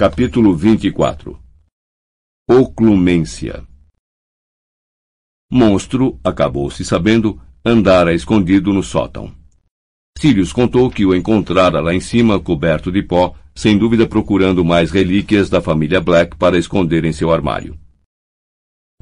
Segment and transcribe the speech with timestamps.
[0.00, 1.36] Capítulo 24
[2.48, 3.66] Oclumência
[5.50, 9.34] Monstro, acabou-se sabendo, andara escondido no sótão.
[10.16, 14.92] Sirius contou que o encontrara lá em cima, coberto de pó, sem dúvida procurando mais
[14.92, 17.76] relíquias da família Black para esconder em seu armário.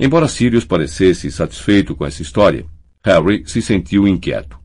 [0.01, 2.65] Embora Sirius parecesse satisfeito com essa história,
[3.05, 4.59] Harry se sentiu inquieto.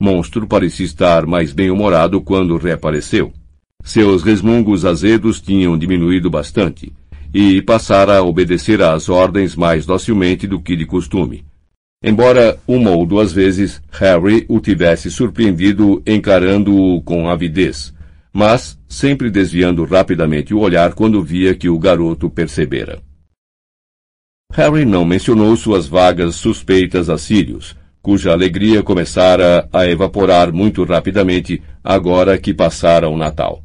[0.00, 3.34] Monstro parecia estar mais bem-humorado quando reapareceu.
[3.82, 6.92] Seus resmungos azedos tinham diminuído bastante,
[7.32, 11.44] e passara a obedecer às ordens mais docilmente do que de costume.
[12.02, 17.92] Embora uma ou duas vezes Harry o tivesse surpreendido encarando-o com avidez,
[18.32, 23.00] mas sempre desviando rapidamente o olhar quando via que o garoto percebera.
[24.52, 31.60] Harry não mencionou suas vagas suspeitas a Sirius, cuja alegria começara a evaporar muito rapidamente
[31.82, 33.62] agora que passara o Natal.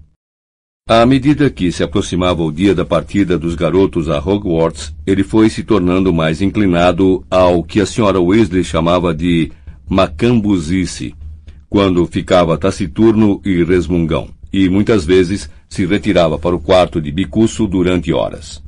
[0.88, 5.50] À medida que se aproximava o dia da partida dos garotos a Hogwarts, ele foi
[5.50, 9.50] se tornando mais inclinado ao que a senhora Weasley chamava de
[9.90, 11.16] macambuzice,
[11.70, 17.66] quando ficava taciturno e resmungão e muitas vezes se retirava para o quarto de bicuço
[17.66, 18.62] durante horas.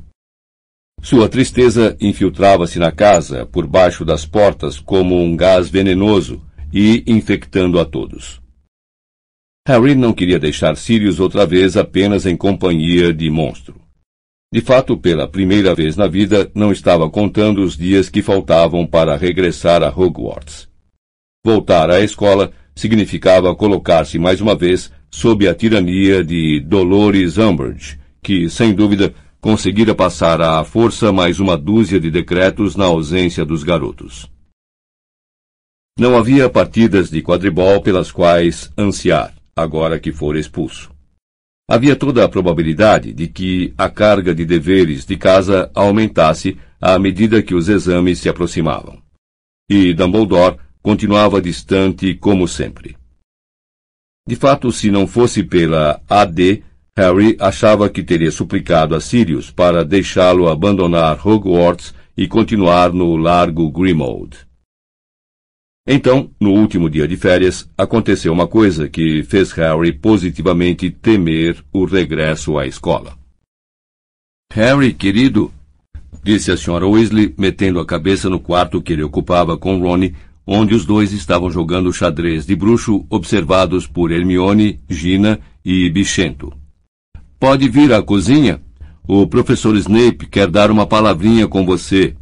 [1.00, 6.42] Sua tristeza infiltrava-se na casa, por baixo das portas, como um gás venenoso,
[6.72, 8.40] e infectando a todos.
[9.66, 13.74] Harry não queria deixar Sirius outra vez apenas em companhia de monstro.
[14.52, 19.16] De fato, pela primeira vez na vida, não estava contando os dias que faltavam para
[19.16, 20.68] regressar a Hogwarts.
[21.44, 28.48] Voltar à escola significava colocar-se mais uma vez sob a tirania de Dolores Umbridge, que,
[28.48, 34.30] sem dúvida, conseguira passar à força mais uma dúzia de decretos na ausência dos garotos.
[35.98, 40.92] Não havia partidas de quadribol pelas quais ansiar, agora que fora expulso.
[41.68, 47.42] Havia toda a probabilidade de que a carga de deveres de casa aumentasse à medida
[47.42, 49.02] que os exames se aproximavam.
[49.68, 52.96] E Dumbledore continuava distante como sempre.
[54.28, 56.62] De fato, se não fosse pela AD,
[56.96, 63.70] Harry achava que teria suplicado a Sirius para deixá-lo abandonar Hogwarts e continuar no Largo
[63.70, 64.45] Grimmauld.
[65.86, 71.84] Então, no último dia de férias, aconteceu uma coisa que fez Harry positivamente temer o
[71.84, 73.16] regresso à escola.
[74.52, 75.52] Harry, querido,
[76.24, 80.14] disse a senhora Weasley, metendo a cabeça no quarto que ele ocupava com Ronnie
[80.46, 86.52] onde os dois estavam jogando xadrez de bruxo, observados por Hermione, Gina e Bichento.
[87.38, 88.62] Pode vir à cozinha?
[89.08, 92.14] O professor Snape quer dar uma palavrinha com você.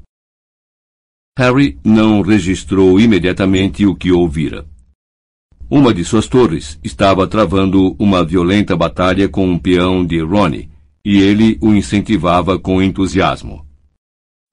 [1.36, 4.64] Harry não registrou imediatamente o que ouvira.
[5.68, 10.70] Uma de suas torres estava travando uma violenta batalha com um peão de Ronnie,
[11.04, 13.66] e ele o incentivava com entusiasmo.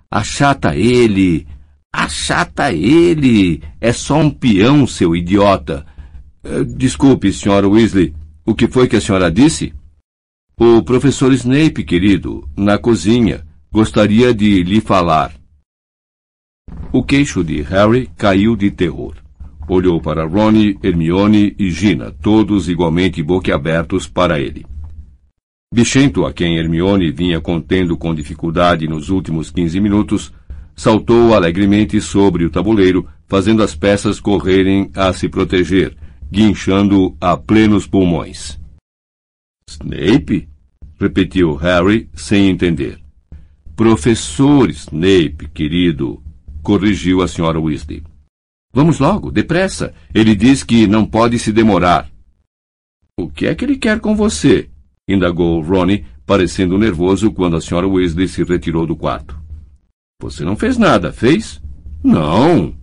[0.09, 1.47] Achata ele!
[1.93, 3.61] Achata ele!
[3.79, 5.85] É só um peão, seu idiota!
[6.43, 8.15] Eh, desculpe, senhora Weasley.
[8.43, 9.71] O que foi que a senhora disse?
[10.57, 15.40] O professor Snape, querido, na cozinha, gostaria de lhe falar.
[16.93, 19.15] O queixo de Harry caiu de terror.
[19.65, 24.65] Olhou para Ronnie, Hermione e Gina, todos igualmente boquiabertos para ele.
[25.73, 30.33] Bichento, a quem Hermione vinha contendo com dificuldade nos últimos quinze minutos,
[30.75, 35.95] saltou alegremente sobre o tabuleiro, fazendo as peças correrem a se proteger,
[36.29, 38.59] guinchando a plenos pulmões.
[39.65, 40.49] Snape?
[40.99, 42.99] repetiu Harry, sem entender.
[43.77, 46.21] Professor Snape, querido,
[46.61, 48.03] corrigiu a senhora Weasley.
[48.73, 49.93] Vamos logo, depressa.
[50.13, 52.09] Ele diz que não pode se demorar.
[53.17, 54.69] O que é que ele quer com você?
[55.07, 59.37] indagou Ronnie, parecendo nervoso quando a senhora Weasley se retirou do quarto.
[60.21, 61.61] Você não fez nada, fez?
[62.03, 62.73] Não,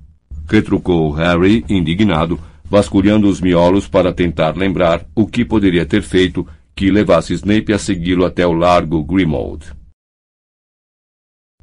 [0.49, 6.91] retrucou Harry, indignado, vasculhando os miolos para tentar lembrar o que poderia ter feito que
[6.91, 9.78] levasse Snape a segui-lo até o largo Grimmauld.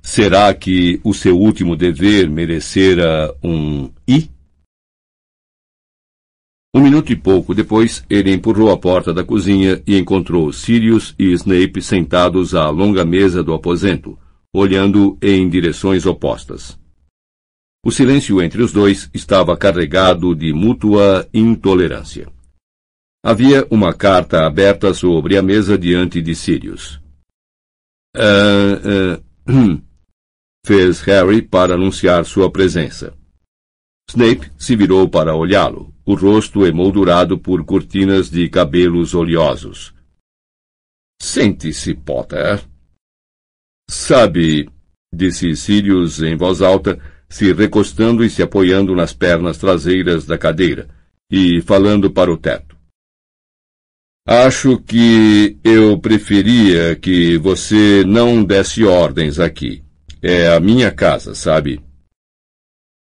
[0.05, 4.29] Será que o seu último dever merecera um I?
[6.75, 11.31] Um minuto e pouco depois, ele empurrou a porta da cozinha e encontrou Sirius e
[11.31, 14.15] Snape sentados à longa mesa do aposento,
[14.53, 16.79] olhando em direções opostas.
[17.83, 22.27] O silêncio entre os dois estava carregado de mútua intolerância.
[23.25, 27.01] Havia uma carta aberta sobre a mesa diante de Sirius.
[28.15, 29.17] Uh,
[29.51, 29.85] uh,
[30.65, 33.13] fez Harry para anunciar sua presença.
[34.09, 39.94] Snape se virou para olhá-lo, o rosto emoldurado por cortinas de cabelos oleosos.
[41.21, 42.63] Sente-se, Potter.
[43.89, 44.67] Sabe,
[45.13, 50.89] disse Sirius em voz alta, se recostando e se apoiando nas pernas traseiras da cadeira
[51.29, 52.75] e falando para o teto.
[54.27, 59.84] Acho que eu preferia que você não desse ordens aqui.
[60.27, 61.80] É a minha casa, sabe?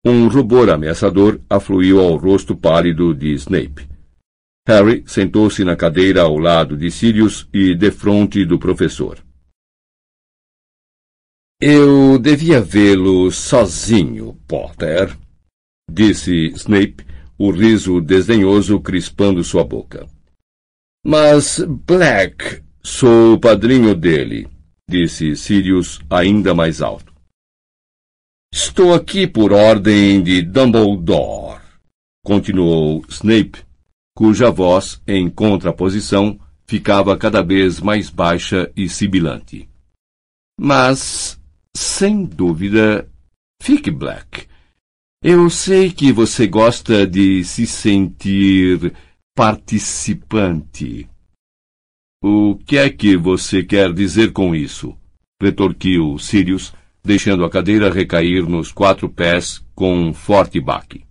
[0.05, 3.87] Um rubor ameaçador afluiu ao rosto pálido de Snape.
[4.67, 9.23] Harry sentou-se na cadeira ao lado de Sirius e defronte do professor.
[11.61, 15.17] Eu devia vê-lo sozinho, Potter,
[15.89, 17.05] disse Snape,
[17.37, 20.09] o riso desdenhoso crispando sua boca.
[21.05, 24.45] Mas Black, sou o padrinho dele,
[24.89, 27.12] disse Sirius ainda mais alto.
[28.55, 31.59] Estou aqui por ordem de Dumbledore,
[32.23, 33.65] continuou Snape
[34.15, 39.67] cuja voz, em contraposição, ficava cada vez mais baixa e sibilante.
[40.55, 41.41] Mas,
[41.75, 43.09] sem dúvida,
[43.59, 44.45] fique Black.
[45.23, 48.93] Eu sei que você gosta de se sentir
[49.35, 51.09] participante.
[52.23, 54.95] O que é que você quer dizer com isso?
[55.41, 56.71] retorquiu Sirius,
[57.05, 61.03] deixando a cadeira recair nos quatro pés com um forte baque.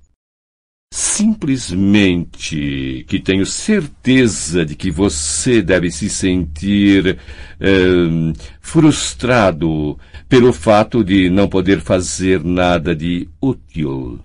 [0.92, 7.18] Simplesmente que tenho certeza de que você deve se sentir
[7.60, 9.98] uh, frustrado
[10.28, 14.20] pelo fato de não poder fazer nada de útil.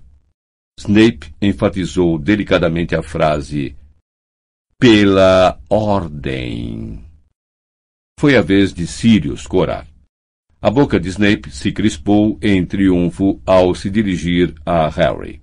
[0.78, 3.74] Snape enfatizou delicadamente a frase
[4.78, 7.02] pela ordem.
[8.20, 9.86] Foi a vez de Sirius corar.
[10.60, 15.40] A boca de Snape se crispou em triunfo ao se dirigir a Harry.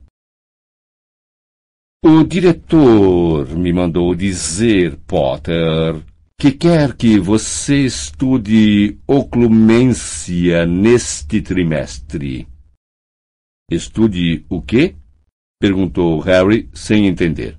[2.03, 6.03] O diretor me mandou dizer, Potter,
[6.37, 12.45] que quer que você estude oclumência neste trimestre.
[13.71, 14.97] Estude o quê?
[15.61, 17.57] perguntou Harry sem entender.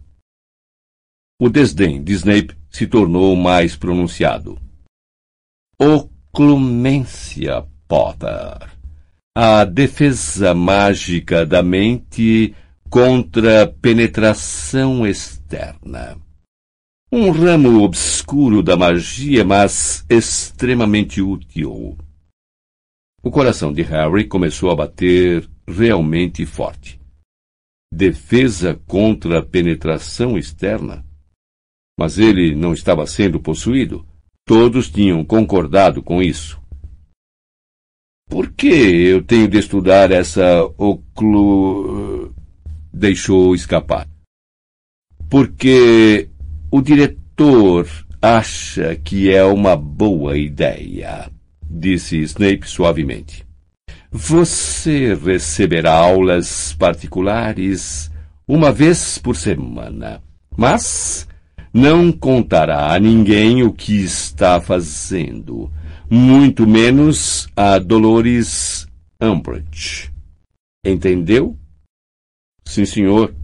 [1.41, 4.61] O desdém de Snape se tornou mais pronunciado.
[6.37, 8.71] Oclumência, Potter.
[9.35, 12.55] A defesa mágica da mente
[12.91, 16.19] contra penetração externa.
[17.11, 21.97] Um ramo obscuro da magia, mas extremamente útil.
[23.23, 27.01] O coração de Harry começou a bater realmente forte.
[27.91, 31.03] Defesa contra penetração externa?
[31.99, 34.07] Mas ele não estava sendo possuído.
[34.47, 36.61] Todos tinham concordado com isso.
[38.29, 42.35] Por que eu tenho de estudar essa oclu
[42.97, 44.09] deixou escapar.
[45.29, 46.29] Porque
[46.71, 47.87] o diretor
[48.23, 51.31] acha que é uma boa ideia,
[51.63, 53.45] disse Snape suavemente.
[54.11, 58.11] Você receberá aulas particulares
[58.49, 60.23] uma vez por semana,
[60.57, 61.29] mas
[61.77, 65.71] não contará a ninguém o que está fazendo,
[66.11, 68.89] muito menos a Dolores
[69.21, 70.11] Umbridge.
[70.83, 71.55] Entendeu?
[72.65, 73.35] Sim, senhor,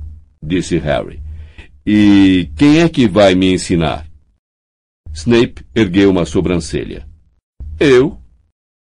[0.42, 1.20] disse Harry.
[1.84, 4.06] E quem é que vai me ensinar?
[5.12, 7.06] Snape ergueu uma sobrancelha.
[7.78, 8.18] Eu,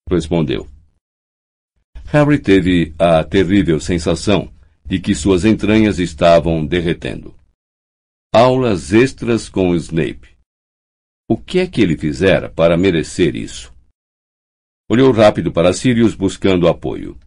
[0.10, 0.68] respondeu.
[2.06, 4.52] Harry teve a terrível sensação
[4.84, 7.32] de que suas entranhas estavam derretendo.
[8.38, 10.36] Aulas extras com Snape.
[11.26, 13.74] O que é que ele fizera para merecer isso?
[14.92, 17.18] Olhou rápido para Sirius buscando apoio.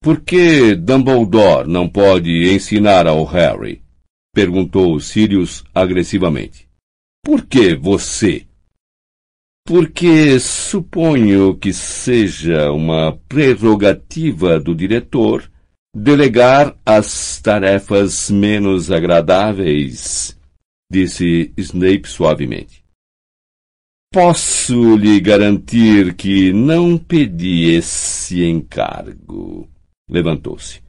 [0.00, 3.82] Por que Dumbledore não pode ensinar ao Harry?
[4.32, 6.68] perguntou Sirius agressivamente.
[7.24, 8.46] Por que você?
[9.66, 15.50] Porque suponho que seja uma prerrogativa do diretor
[15.94, 20.36] delegar as tarefas menos agradáveis,
[20.90, 22.82] disse Snape suavemente.
[24.12, 29.68] Posso lhe garantir que não pedi esse encargo.
[30.08, 30.82] Levantou-se.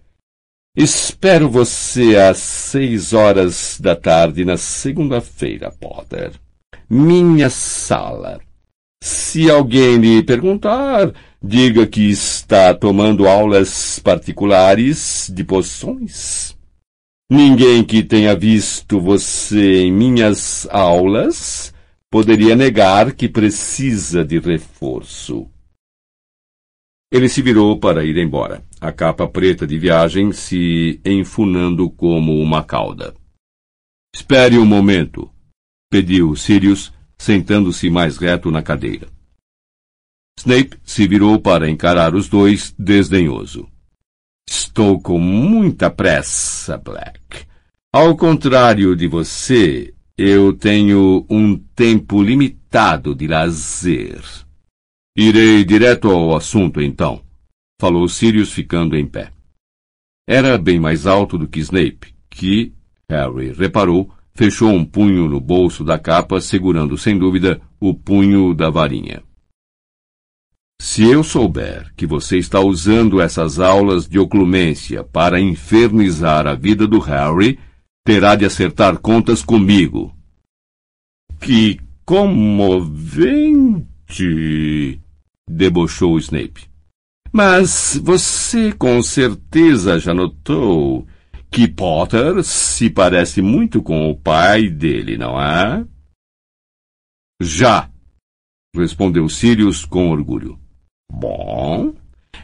[0.78, 6.34] Espero você às seis horas da tarde na segunda-feira, Potter.
[6.90, 8.40] Minha sala.
[9.02, 11.14] Se alguém lhe perguntar,
[11.46, 16.58] diga que está tomando aulas particulares de poções.
[17.30, 21.72] Ninguém que tenha visto você em minhas aulas
[22.10, 25.48] poderia negar que precisa de reforço.
[27.12, 32.64] Ele se virou para ir embora, a capa preta de viagem se enfunando como uma
[32.64, 33.14] cauda.
[34.14, 35.30] Espere um momento,
[35.92, 39.15] pediu Sirius, sentando-se mais reto na cadeira.
[40.38, 43.68] Snape se virou para encarar os dois, desdenhoso.
[44.48, 47.46] Estou com muita pressa, Black.
[47.94, 54.22] Ao contrário de você, eu tenho um tempo limitado de lazer.
[55.18, 57.22] Irei direto ao assunto, então,
[57.80, 59.32] falou Sirius ficando em pé.
[60.27, 62.74] Era bem mais alto do que Snape, que,
[63.10, 68.70] Harry reparou, fechou um punho no bolso da capa, segurando sem dúvida o punho da
[68.70, 69.24] varinha.
[70.88, 76.86] Se eu souber que você está usando essas aulas de oclumência para infernizar a vida
[76.86, 77.58] do Harry,
[78.06, 80.15] terá de acertar contas comigo.
[81.42, 83.82] Que comovente!
[85.50, 86.70] debochou Snape.
[87.34, 91.08] Mas você com certeza já notou
[91.50, 95.84] que Potter se parece muito com o pai dele, não é?
[97.42, 97.89] Já,
[98.75, 100.63] respondeu Sirius com orgulho.
[101.12, 101.94] Bom,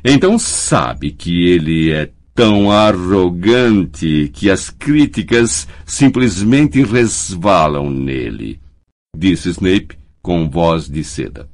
[0.03, 8.60] então sabe que ele é tão arrogante que as críticas simplesmente resvalam nele,
[9.15, 11.50] disse Snape com voz de seda.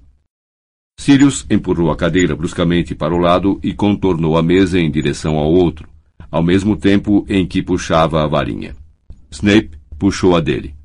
[1.00, 5.52] Sirius empurrou a cadeira bruscamente para o lado e contornou a mesa em direção ao
[5.52, 5.88] outro,
[6.30, 8.76] ao mesmo tempo em que puxava a varinha.
[9.32, 10.76] Snape puxou a dele.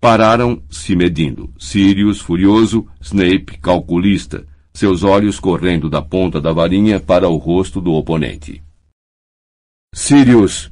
[0.00, 4.46] Pararam se medindo, Sirius furioso, Snape calculista,
[4.78, 8.62] seus olhos correndo da ponta da varinha para o rosto do oponente.
[9.92, 10.70] Sirius!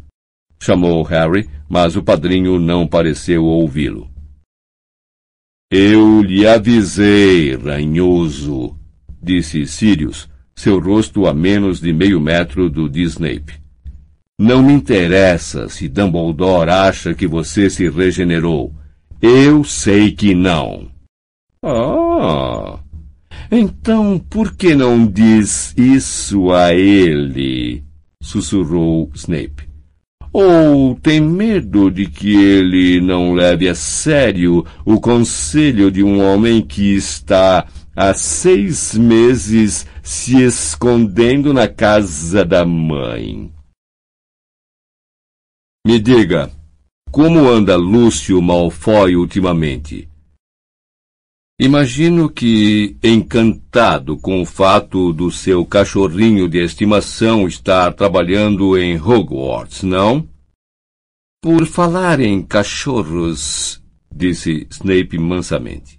[0.60, 4.08] chamou Harry, mas o padrinho não pareceu ouvi-lo.
[5.68, 8.78] Eu lhe avisei, ranhoso,
[9.20, 13.60] disse Sirius, seu rosto a menos de meio metro do de Snape.
[14.38, 18.72] Não me interessa se Dumbledore acha que você se regenerou.
[19.20, 20.88] Eu sei que não.
[21.60, 22.85] Ah!
[23.50, 27.84] Então por que não diz isso a ele?
[28.22, 29.68] sussurrou Snape.
[30.32, 36.60] Ou tem medo de que ele não leve a sério o conselho de um homem
[36.60, 43.50] que está há seis meses se escondendo na casa da mãe?
[45.86, 46.50] Me diga,
[47.10, 50.08] como anda Lúcio Malfoy ultimamente?
[51.58, 59.82] Imagino que, encantado com o fato do seu cachorrinho de estimação estar trabalhando em Hogwarts,
[59.82, 60.28] não?
[61.42, 63.82] Por falar em cachorros,
[64.14, 65.98] disse Snape mansamente.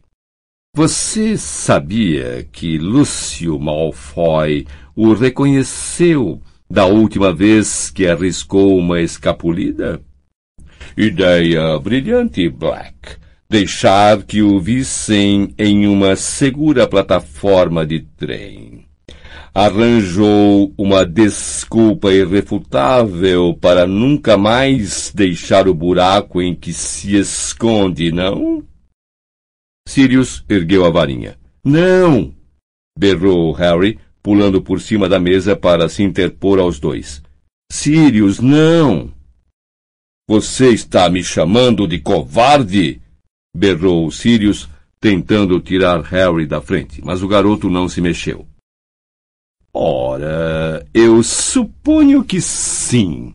[0.76, 10.00] Você sabia que Lúcio Malfoy o reconheceu da última vez que arriscou uma escapulida?
[10.96, 13.18] Ideia brilhante, Black.
[13.50, 18.86] Deixar que o vissem em uma segura plataforma de trem.
[19.54, 28.64] Arranjou uma desculpa irrefutável para nunca mais deixar o buraco em que se esconde, não?
[29.88, 31.40] Sirius ergueu a varinha.
[31.64, 32.36] Não!
[33.00, 37.24] berrou Harry, pulando por cima da mesa para se interpor aos dois.
[37.72, 39.14] Sirius, não!
[40.30, 43.02] Você está me chamando de covarde?
[43.58, 48.46] Berrou Sirius, tentando tirar Harry da frente, mas o garoto não se mexeu.
[49.74, 53.34] Ora, eu suponho que sim.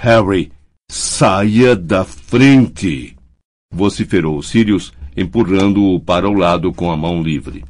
[0.00, 0.52] Harry,
[0.90, 3.16] saia da frente!
[3.72, 7.64] vociferou Sirius, empurrando-o para o lado com a mão livre.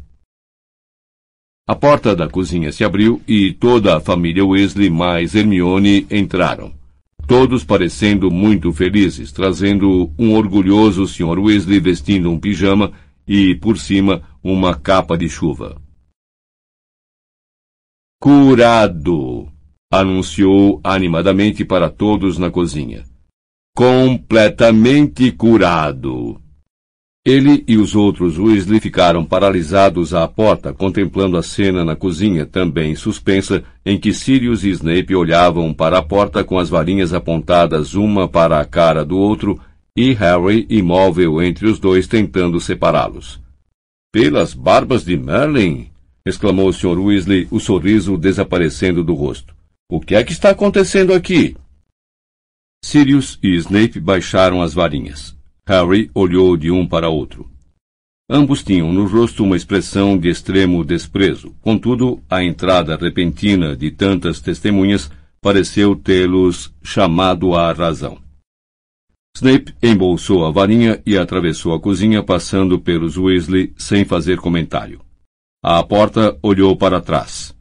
[1.67, 6.75] A porta da cozinha se abriu e toda a família Weasley mais Hermione entraram.
[7.27, 11.39] Todos parecendo muito felizes, trazendo um orgulhoso Sr.
[11.39, 12.93] Weasley vestindo um pijama
[13.27, 15.81] e, por cima, uma capa de chuva.
[18.21, 19.49] Curado!
[19.91, 23.05] anunciou animadamente para todos na cozinha.
[23.77, 26.41] Completamente curado!
[27.27, 32.95] Ele e os outros Weasley ficaram paralisados à porta, contemplando a cena na cozinha, também
[32.95, 38.29] suspensa, em que Sirius e Snape olhavam para a porta com as varinhas apontadas uma
[38.29, 39.59] para a cara do outro
[39.97, 43.41] e Harry imóvel entre os dois tentando separá-los.
[44.13, 45.89] Pelas barbas de Merlin!
[46.27, 46.99] exclamou o Sr.
[46.99, 49.55] Weasley, o sorriso desaparecendo do rosto.
[49.91, 51.57] O que é que está acontecendo aqui?
[52.85, 55.34] Sirius e Snape baixaram as varinhas.
[55.67, 57.51] Harry olhou de um para outro.
[58.29, 61.55] Ambos tinham no rosto uma expressão de extremo desprezo.
[61.61, 68.19] Contudo, a entrada repentina de tantas testemunhas pareceu tê-los chamado à razão.
[69.37, 75.01] Snape embolsou a varinha e atravessou a cozinha, passando pelos Weasley sem fazer comentário.
[75.63, 77.55] À porta, olhou para trás.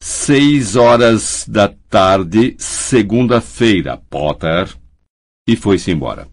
[0.00, 4.72] Seis horas da tarde, segunda-feira, Potter.
[5.48, 6.28] E foi-se embora.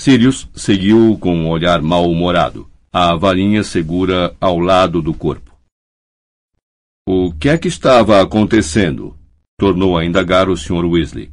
[0.00, 5.54] Sirius seguiu com um olhar mal-humorado, a varinha segura ao lado do corpo.
[7.06, 9.14] O que é que estava acontecendo?
[9.58, 10.86] Tornou a indagar o Sr.
[10.86, 11.30] Weasley.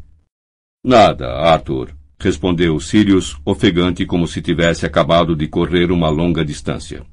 [0.86, 7.06] Nada, Arthur, respondeu Sirius, ofegante como se tivesse acabado de correr uma longa distância.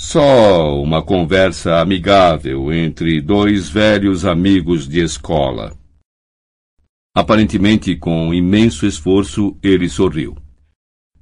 [0.00, 5.76] Só uma conversa amigável entre dois velhos amigos de escola.
[7.16, 10.36] Aparentemente, com imenso esforço, ele sorriu.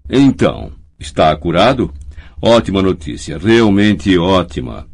[0.09, 1.93] Então, está curado?
[2.41, 4.87] Ótima notícia, realmente ótima.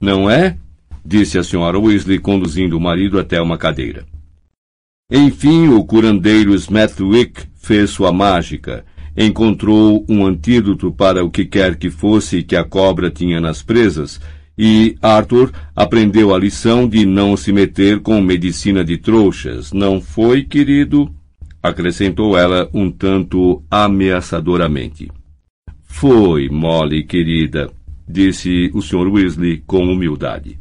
[0.00, 0.56] Não é?
[1.04, 4.04] disse a senhora Weasley, conduzindo o marido até uma cadeira.
[5.10, 8.84] Enfim, o curandeiro Smethwick fez sua mágica.
[9.16, 14.20] Encontrou um antídoto para o que quer que fosse que a cobra tinha nas presas,
[14.56, 20.42] e Arthur aprendeu a lição de não se meter com medicina de trouxas, não foi,
[20.42, 21.10] querido?
[21.62, 25.10] Acrescentou ela um tanto ameaçadoramente.
[25.84, 27.70] Foi, Molly, querida,
[28.08, 29.08] disse o Sr.
[29.08, 30.58] Weasley com humildade.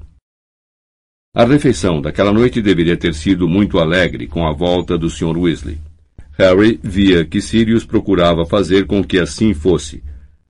[1.34, 5.38] A refeição daquela noite deveria ter sido muito alegre com a volta do Sr.
[5.38, 5.78] Weasley.
[6.38, 10.04] Harry via que Sirius procurava fazer com que assim fosse,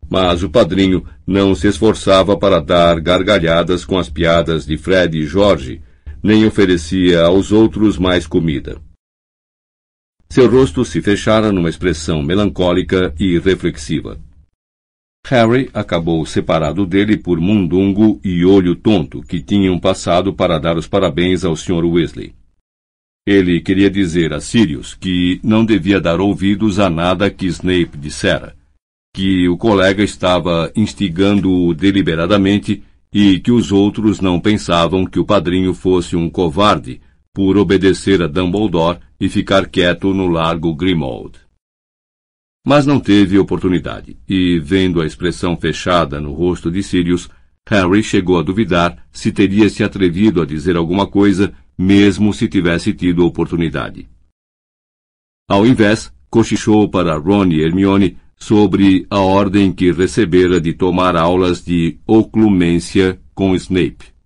[0.10, 5.25] mas o padrinho não se esforçava para dar gargalhadas com as piadas de Fred e
[5.25, 5.82] Jorge,
[6.24, 8.82] nem oferecia aos outros mais comida.
[10.29, 14.19] Seu rosto se fechara numa expressão melancólica e reflexiva.
[15.25, 20.88] Harry acabou separado dele por Mundungo e Olho Tonto, que tinham passado para dar os
[20.88, 21.86] parabéns ao Sr.
[21.86, 22.34] Weasley.
[23.25, 28.55] Ele queria dizer a Sirius que não devia dar ouvidos a nada que Snape dissera,
[29.13, 32.81] que o colega estava instigando-o deliberadamente
[33.12, 37.01] e que os outros não pensavam que o padrinho fosse um covarde
[37.38, 41.38] por obedecer a Dumbledore e ficar quieto no largo Grimmauld.
[42.66, 47.30] Mas não teve oportunidade, e, vendo a expressão fechada no rosto de Sirius,
[47.70, 52.92] Harry chegou a duvidar se teria se atrevido a dizer alguma coisa, mesmo se tivesse
[52.92, 54.10] tido oportunidade.
[55.48, 61.64] Ao invés, cochichou para Ron e Hermione sobre a ordem que recebera de tomar aulas
[61.64, 64.17] de oclumência com Snape.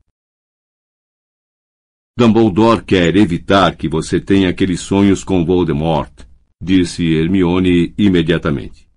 [2.17, 6.11] Dumbledore quer evitar que você tenha aqueles sonhos com Voldemort,
[6.61, 8.89] disse Hermione imediatamente.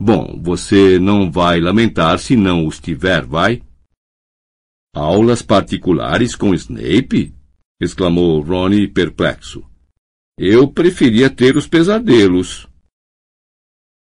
[0.00, 3.62] Bom, você não vai lamentar se não os tiver, vai?
[4.94, 7.34] Aulas particulares com Snape?
[7.80, 9.64] exclamou Ronnie perplexo.
[10.38, 12.68] Eu preferia ter os pesadelos.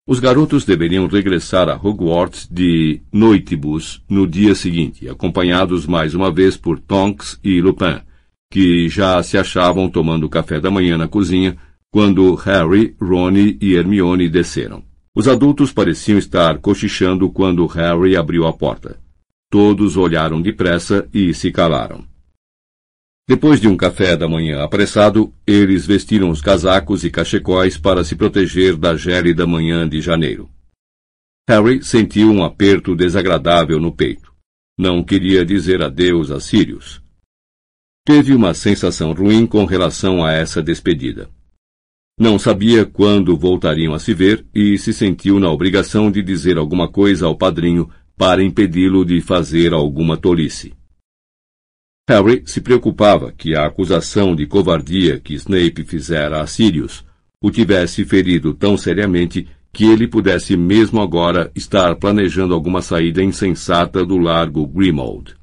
[0.08, 6.58] Os garotos deveriam regressar a Hogwarts de noitibus no dia seguinte, acompanhados mais uma vez
[6.58, 8.02] por Tonks e Lupin,
[8.54, 11.58] que já se achavam tomando café da manhã na cozinha
[11.92, 14.84] quando Harry, Ron e Hermione desceram.
[15.16, 19.00] Os adultos pareciam estar cochichando quando Harry abriu a porta.
[19.50, 22.06] Todos olharam depressa e se calaram.
[23.28, 28.16] Depois de um café da manhã apressado, eles vestiram os casacos e cachecóis para se
[28.16, 30.48] proteger da gélida manhã de janeiro.
[31.50, 34.32] Harry sentiu um aperto desagradável no peito.
[34.78, 37.03] Não queria dizer adeus a Sirius.
[38.06, 41.30] Teve uma sensação ruim com relação a essa despedida.
[42.20, 46.88] Não sabia quando voltariam a se ver e se sentiu na obrigação de dizer alguma
[46.88, 50.74] coisa ao padrinho para impedi-lo de fazer alguma tolice.
[52.10, 57.06] Harry se preocupava que a acusação de covardia que Snape fizera a Sirius
[57.42, 64.06] o tivesse ferido tão seriamente que ele pudesse mesmo agora estar planejando alguma saída insensata
[64.06, 65.36] do largo Grimmauld.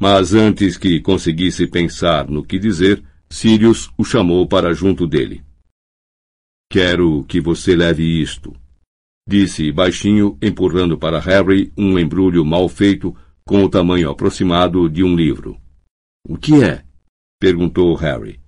[0.00, 5.42] Mas antes que conseguisse pensar no que dizer, Sirius o chamou para junto dele.
[6.70, 8.54] Quero que você leve isto,
[9.28, 15.14] disse baixinho, empurrando para Harry um embrulho mal feito com o tamanho aproximado de um
[15.14, 15.58] livro.
[16.26, 16.84] O que é?
[17.40, 18.40] perguntou Harry.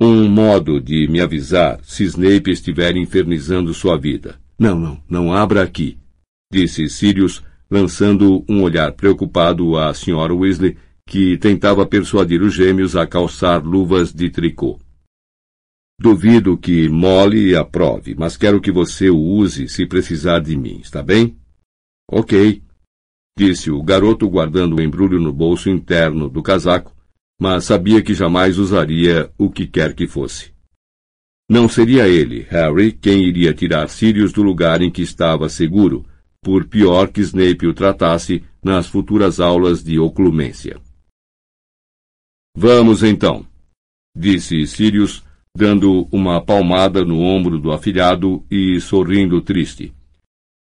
[0.00, 4.40] Um modo de me avisar se Snape estiver infernizando sua vida.
[4.58, 5.98] Não, não, não abra aqui,
[6.52, 7.42] disse Sirius,
[7.72, 10.34] lançando um olhar preocupado à Sra.
[10.34, 10.76] Weasley,
[11.08, 14.78] que tentava persuadir os gêmeos a calçar luvas de tricô.
[15.98, 21.02] Duvido que Molly aprove, mas quero que você o use se precisar de mim, está
[21.02, 21.38] bem?
[22.10, 22.62] Ok,
[23.38, 26.94] disse o garoto guardando o embrulho no bolso interno do casaco,
[27.40, 30.52] mas sabia que jamais usaria o que quer que fosse.
[31.48, 36.04] Não seria ele, Harry, quem iria tirar Sirius do lugar em que estava seguro,
[36.42, 40.80] por pior que Snape o tratasse nas futuras aulas de oclumência.
[42.56, 43.46] Vamos então,
[44.14, 45.24] disse Sirius,
[45.56, 49.94] dando uma palmada no ombro do afilhado e sorrindo triste.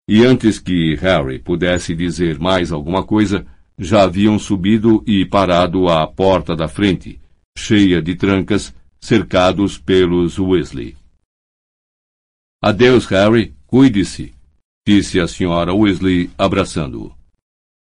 [0.08, 3.46] E antes que Harry pudesse dizer mais alguma coisa,
[3.78, 7.22] já haviam subido e parado à porta da frente,
[7.58, 10.98] cheia de trancas, cercados pelos Weasley.
[12.62, 14.34] Adeus, Harry, cuide-se,
[14.90, 17.14] disse a senhora Weasley, abraçando-o.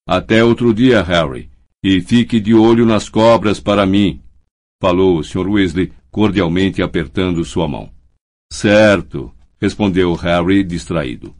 [0.09, 1.51] Até outro dia, Harry,
[1.85, 4.23] e fique de olho nas cobras para mim,
[4.81, 5.47] falou o Sr.
[5.47, 7.93] Weasley, cordialmente apertando sua mão.
[8.51, 9.31] Certo,
[9.61, 11.35] respondeu Harry, distraído.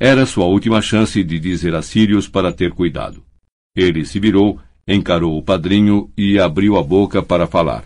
[0.00, 3.20] Era sua última chance de dizer a Sirius para ter cuidado.
[3.74, 7.84] Ele se virou, encarou o padrinho e abriu a boca para falar.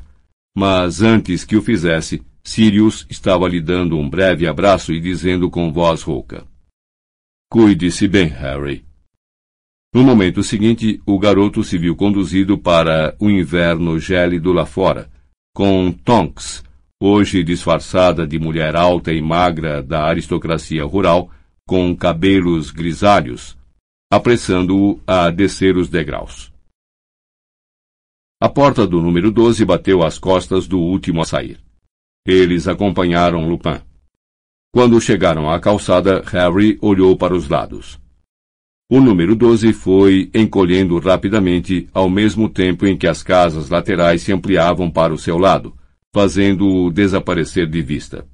[0.55, 5.73] Mas antes que o fizesse, Sirius estava lhe dando um breve abraço e dizendo com
[5.73, 6.45] voz rouca:
[7.51, 8.85] Cuide-se bem, Harry.
[9.95, 15.09] No momento seguinte, o garoto se viu conduzido para o inverno gélido lá fora,
[15.55, 16.65] com Tonks,
[17.01, 21.31] hoje disfarçada de mulher alta e magra da aristocracia rural,
[21.67, 23.57] com cabelos grisalhos,
[24.13, 26.53] apressando-o a descer os degraus.
[28.41, 31.59] A porta do número 12 bateu às costas do último a sair.
[32.27, 33.81] Eles acompanharam Lupin.
[34.77, 37.99] Quando chegaram à calçada, Harry olhou para os lados.
[38.91, 44.35] O número 12 foi encolhendo rapidamente ao mesmo tempo em que as casas laterais se
[44.35, 45.75] ampliavam para o seu lado,
[46.15, 48.27] fazendo-o desaparecer de vista.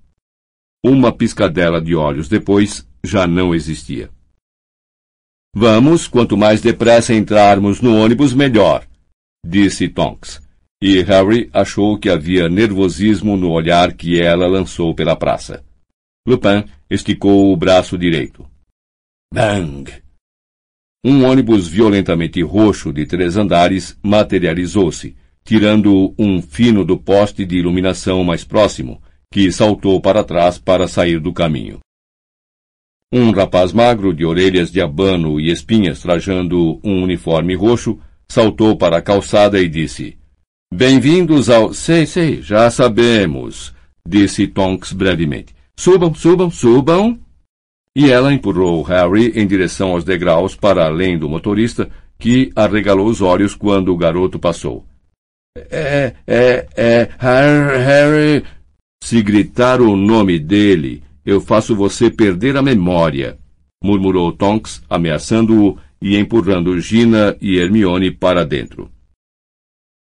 [0.84, 4.10] Uma piscadela de olhos depois já não existia.
[5.54, 8.84] Vamos, quanto mais depressa entrarmos no ônibus, melhor,
[9.46, 10.42] disse Tonks.
[10.82, 15.62] E Harry achou que havia nervosismo no olhar que ela lançou pela praça.
[16.26, 18.48] Lupin esticou o braço direito.
[19.32, 19.90] Bang!
[21.04, 28.22] Um ônibus violentamente roxo de três andares materializou-se, tirando um fino do poste de iluminação
[28.22, 31.80] mais próximo, que saltou para trás para sair do caminho.
[33.12, 37.98] Um rapaz magro, de orelhas de abano e espinhas, trajando um uniforme roxo,
[38.30, 40.16] saltou para a calçada e disse:
[40.72, 41.74] Bem-vindos ao.
[41.74, 43.74] Sei, sei, já sabemos,
[44.06, 45.52] disse Tonks brevemente.
[45.82, 47.18] Subam, subam, subam.
[47.96, 51.90] E ela empurrou Harry em direção aos degraus para além do motorista,
[52.20, 54.86] que arregalou os olhos quando o garoto passou.
[55.56, 58.44] É, é, é, Harry.
[59.02, 63.36] Se gritar o nome dele, eu faço você perder a memória,
[63.82, 68.88] murmurou Tonks, ameaçando-o e empurrando Gina e Hermione para dentro.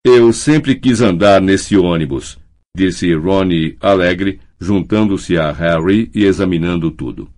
[0.04, 2.40] Eu sempre quis andar nesse ônibus,
[2.76, 7.30] disse Ronnie alegre, juntando-se a Harry e examinando tudo.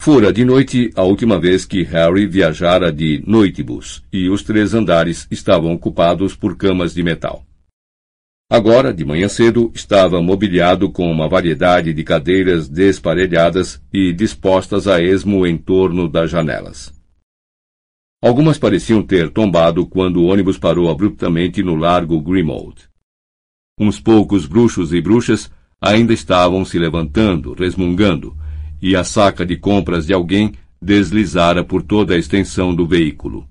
[0.00, 5.28] Fora de noite a última vez que Harry viajara de noitebus, e os três andares
[5.30, 7.46] estavam ocupados por camas de metal.
[8.50, 15.00] Agora, de manhã cedo, estava mobiliado com uma variedade de cadeiras desparelhadas e dispostas a
[15.00, 16.92] esmo em torno das janelas.
[18.22, 22.88] Algumas pareciam ter tombado quando o ônibus parou abruptamente no largo Grimald.
[23.76, 28.36] Uns poucos bruxos e bruxas ainda estavam se levantando, resmungando,
[28.80, 33.44] e a saca de compras de alguém deslizara por toda a extensão do veículo.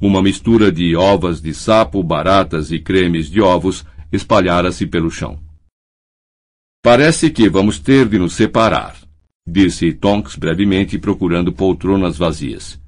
[0.00, 5.38] Uma mistura de ovas de sapo, baratas e cremes de ovos espalhara-se pelo chão.
[6.82, 8.96] Parece que vamos ter de nos separar,
[9.46, 12.80] disse Tonks brevemente procurando poltronas vazias.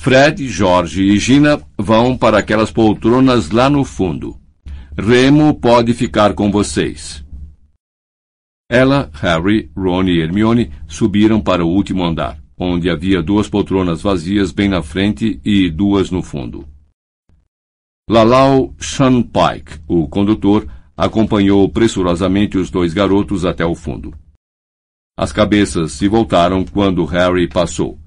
[0.00, 4.38] Fred, Jorge e Gina vão para aquelas poltronas lá no fundo.
[4.96, 7.24] Remo pode ficar com vocês.
[8.70, 14.52] Ela, Harry, Ron e Hermione subiram para o último andar, onde havia duas poltronas vazias
[14.52, 16.64] bem na frente e duas no fundo.
[18.08, 24.14] Lalau Pike, o condutor, acompanhou pressurosamente os dois garotos até o fundo.
[25.18, 27.98] As cabeças se voltaram quando Harry passou,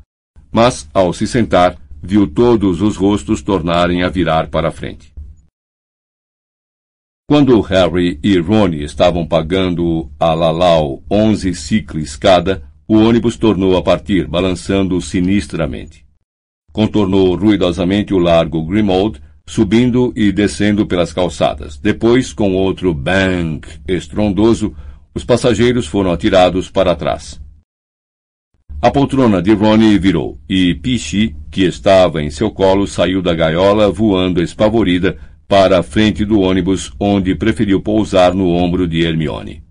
[0.52, 5.14] mas, ao se sentar, viu todos os rostos tornarem a virar para a frente.
[7.28, 13.82] Quando Harry e Ron estavam pagando a Lalau onze ciclos cada, o ônibus tornou a
[13.82, 16.06] partir, balançando sinistramente.
[16.74, 21.78] Contornou ruidosamente o largo Grimald, subindo e descendo pelas calçadas.
[21.78, 24.76] Depois, com outro bang estrondoso,
[25.14, 27.40] os passageiros foram atirados para trás.
[28.84, 33.92] A poltrona de Ronnie virou, e Pichi, que estava em seu colo, saiu da gaiola
[33.92, 39.62] voando espavorida, para a frente do ônibus, onde preferiu pousar no ombro de Hermione.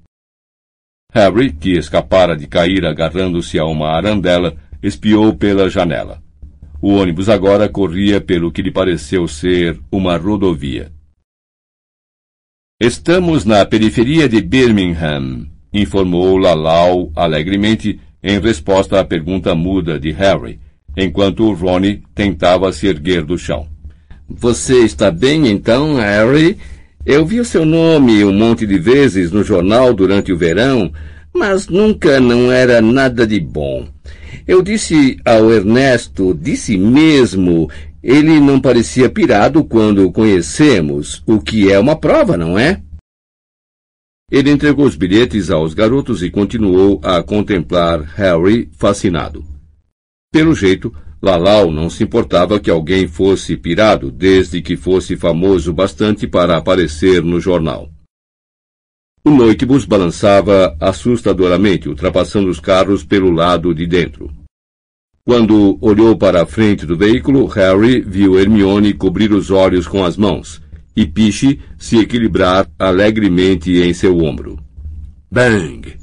[1.12, 6.23] Harry, que escapara de cair agarrando-se a uma arandela, espiou pela janela.
[6.81, 10.92] O ônibus agora corria pelo que lhe pareceu ser uma rodovia.
[12.81, 20.61] Estamos na periferia de Birmingham, informou Lalau alegremente em resposta à pergunta muda de Harry,
[20.97, 23.67] enquanto Ronnie tentava se erguer do chão.
[24.29, 26.57] Você está bem então, Harry?
[27.05, 30.93] Eu vi o seu nome um monte de vezes no jornal durante o verão,
[31.35, 33.89] mas nunca não era nada de bom.
[34.47, 37.71] Eu disse ao Ernesto, disse mesmo,
[38.03, 42.81] ele não parecia pirado quando o conhecemos, o que é uma prova, não é?
[44.31, 49.45] Ele entregou os bilhetes aos garotos e continuou a contemplar Harry fascinado.
[50.33, 56.29] Pelo jeito, Lalau não se importava que alguém fosse pirado, desde que fosse famoso bastante
[56.29, 57.90] para aparecer no jornal.
[59.25, 64.31] O noitebus balançava assustadoramente, ultrapassando os carros pelo lado de dentro.
[65.25, 70.16] Quando olhou para a frente do veículo, Harry viu Hermione cobrir os olhos com as
[70.16, 70.62] mãos
[70.96, 74.59] e Piche se equilibrar alegremente em seu ombro.
[75.31, 75.96] Bang!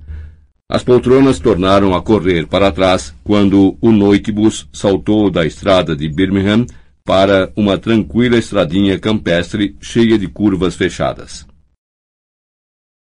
[0.69, 6.65] As poltronas tornaram a correr para trás quando o noitebus saltou da estrada de Birmingham
[7.05, 11.47] para uma tranquila estradinha campestre cheia de curvas fechadas.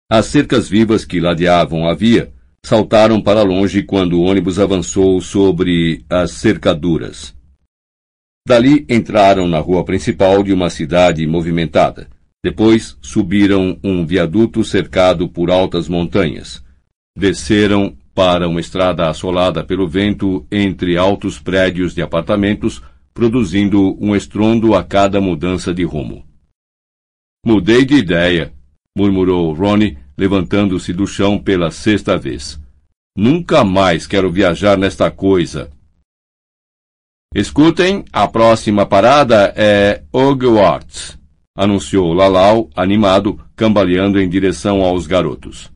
[0.08, 2.32] As cercas vivas que ladeavam a via
[2.64, 7.35] saltaram para longe quando o ônibus avançou sobre as cercaduras.
[8.48, 12.08] Dali entraram na rua principal de uma cidade movimentada.
[12.44, 16.64] Depois subiram um viaduto cercado por altas montanhas.
[17.18, 22.84] Desceram para uma estrada assolada pelo vento entre altos prédios de apartamentos,
[23.16, 26.24] produzindo um estrondo a cada mudança de rumo.
[27.44, 28.54] Mudei de ideia,
[28.96, 32.60] murmurou Ronnie, levantando-se do chão pela sexta vez.
[33.18, 35.72] Nunca mais quero viajar nesta coisa.
[37.36, 41.20] Escutem, a próxima parada é Hogwarts,
[41.54, 45.70] anunciou Lalau, animado, cambaleando em direção aos garotos.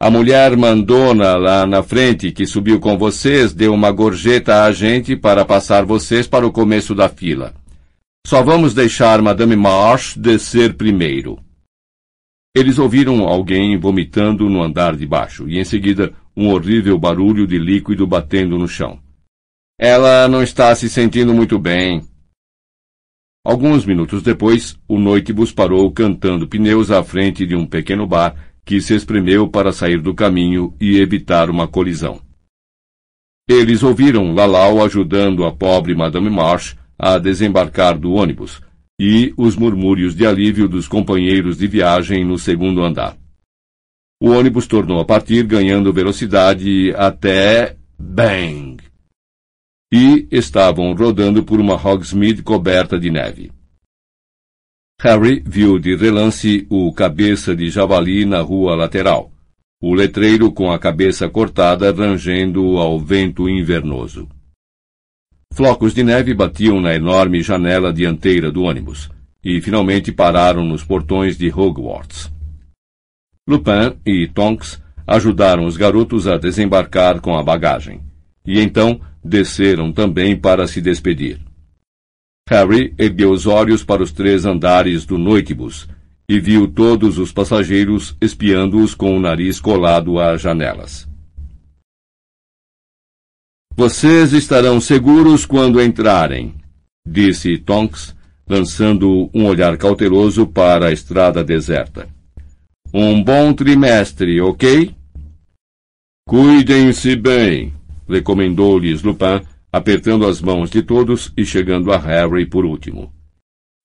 [0.00, 5.14] A mulher mandona lá na frente que subiu com vocês deu uma gorjeta a gente
[5.14, 7.52] para passar vocês para o começo da fila.
[8.26, 11.38] Só vamos deixar Madame Marsh descer primeiro.
[12.56, 17.58] Eles ouviram alguém vomitando no andar de baixo e, em seguida, um horrível barulho de
[17.58, 18.98] líquido batendo no chão.
[19.78, 22.02] Ela não está se sentindo muito bem.
[23.44, 28.80] Alguns minutos depois, o noitebus parou cantando pneus à frente de um pequeno bar que
[28.80, 32.20] se espremeu para sair do caminho e evitar uma colisão.
[33.48, 38.60] Eles ouviram Lalau ajudando a pobre Madame Marsh a desembarcar do ônibus,
[39.00, 43.16] e os murmúrios de alívio dos companheiros de viagem no segundo andar.
[44.20, 47.76] O ônibus tornou a partir, ganhando velocidade até.
[47.96, 48.87] Bang!
[49.92, 53.50] E estavam rodando por uma Hogsmeade coberta de neve.
[55.00, 59.32] Harry viu de relance o cabeça de javali na rua lateral,
[59.80, 64.28] o letreiro com a cabeça cortada rangendo ao vento invernoso.
[65.54, 69.08] Flocos de neve batiam na enorme janela dianteira do ônibus
[69.42, 72.30] e finalmente pararam nos portões de Hogwarts.
[73.48, 78.02] Lupin e Tonks ajudaram os garotos a desembarcar com a bagagem,
[78.44, 81.40] e então desceram também para se despedir.
[82.48, 85.86] Harry ergueu os olhos para os três andares do noitebus
[86.28, 91.06] e viu todos os passageiros espiando-os com o nariz colado às janelas.
[93.76, 96.54] Vocês estarão seguros quando entrarem,
[97.06, 98.16] disse Tonks,
[98.48, 102.08] lançando um olhar cauteloso para a estrada deserta.
[102.92, 104.94] Um bom trimestre, ok?
[106.26, 107.72] Cuidem-se bem,
[108.08, 109.42] recomendou-lhes Lupin,
[109.72, 113.12] apertando as mãos de todos e chegando a Harry por último.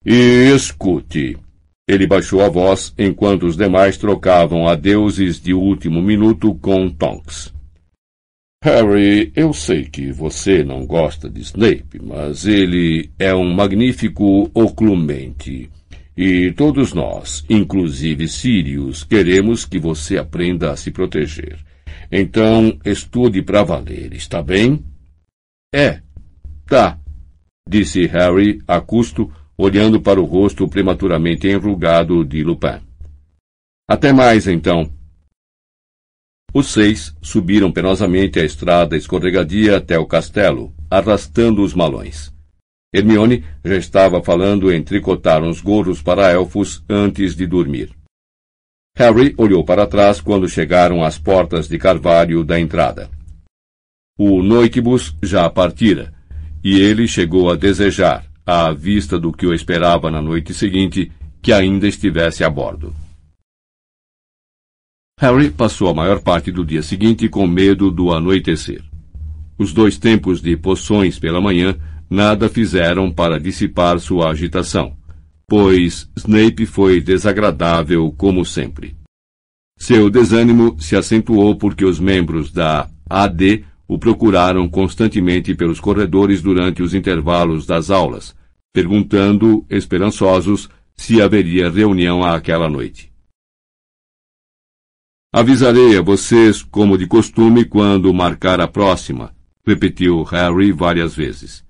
[0.06, 1.38] E escute.
[1.88, 7.54] Ele baixou a voz enquanto os demais trocavam adeuses de último minuto com Tonks.
[8.64, 15.70] Harry, eu sei que você não gosta de Snape, mas ele é um magnífico oclumente.
[16.16, 21.58] E todos nós, inclusive Sirius, queremos que você aprenda a se proteger.
[22.16, 24.86] Então, estude para valer, está bem?
[25.74, 26.00] É,
[26.68, 27.00] tá,
[27.68, 32.82] disse Harry a custo, olhando para o rosto prematuramente enrugado de Lupin.
[33.90, 34.94] Até mais, então.
[36.54, 42.32] Os seis subiram penosamente a estrada escorregadia até o castelo, arrastando os malões.
[42.94, 47.90] Hermione já estava falando em tricotar uns gorros para elfos antes de dormir.
[48.96, 53.10] Harry olhou para trás quando chegaram às portas de carvalho da entrada.
[54.18, 56.14] O noitibus já partira,
[56.64, 61.52] e ele chegou a desejar, à vista do que o esperava na noite seguinte, que
[61.52, 62.96] ainda estivesse a bordo.
[65.20, 68.84] Harry passou a maior parte do dia seguinte com medo do anoitecer.
[69.58, 71.76] Os dois tempos de poções pela manhã
[72.10, 74.96] nada fizeram para dissipar sua agitação,
[75.48, 78.96] pois Snape foi desagradável como sempre.
[79.78, 86.82] Seu desânimo se acentuou porque os membros da AD o procuraram constantemente pelos corredores durante
[86.82, 88.36] os intervalos das aulas,
[88.74, 93.12] perguntando, esperançosos, se haveria reunião àquela noite.
[95.34, 101.66] Avisarei a vocês, como de costume, quando marcar a próxima, repetiu Harry várias vezes.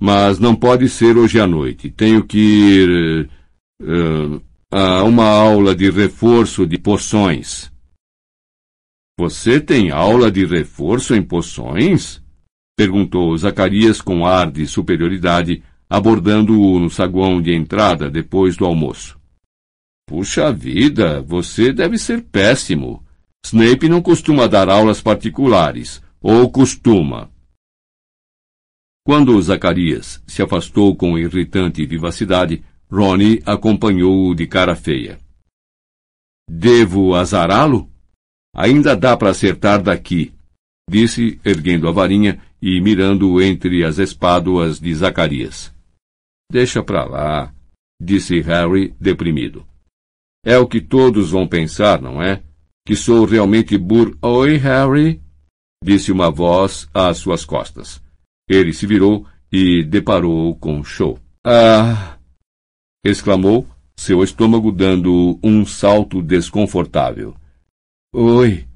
[0.00, 1.90] Mas não pode ser hoje à noite.
[1.90, 3.30] Tenho que ir
[3.82, 7.72] uh, a uma aula de reforço de poções.
[9.18, 12.22] Você tem aula de reforço em poções?
[12.76, 19.18] perguntou Zacarias com ar de superioridade, abordando-o no saguão de entrada depois do almoço.
[20.06, 23.02] Puxa vida, você deve ser péssimo.
[23.44, 27.30] Snape não costuma dar aulas particulares, ou costuma.
[29.06, 35.20] Quando Zacarias se afastou com irritante vivacidade, Ronnie acompanhou-o de cara feia.
[36.50, 37.88] Devo azará-lo?
[38.52, 40.34] Ainda dá para acertar daqui,
[40.90, 45.72] disse, erguendo a varinha e mirando entre as espáduas de Zacarias.
[46.50, 47.54] Deixa para lá,
[48.02, 49.64] disse Harry, deprimido.
[50.44, 52.42] É o que todos vão pensar, não é?
[52.84, 54.18] Que sou realmente bur...
[54.20, 55.22] Oi, Harry,
[55.80, 58.04] disse uma voz às suas costas.
[58.48, 61.18] Ele se virou e deparou com Show.
[61.44, 62.18] Ah!
[63.04, 67.34] exclamou, seu estômago dando um salto desconfortável.
[68.12, 68.66] Oi.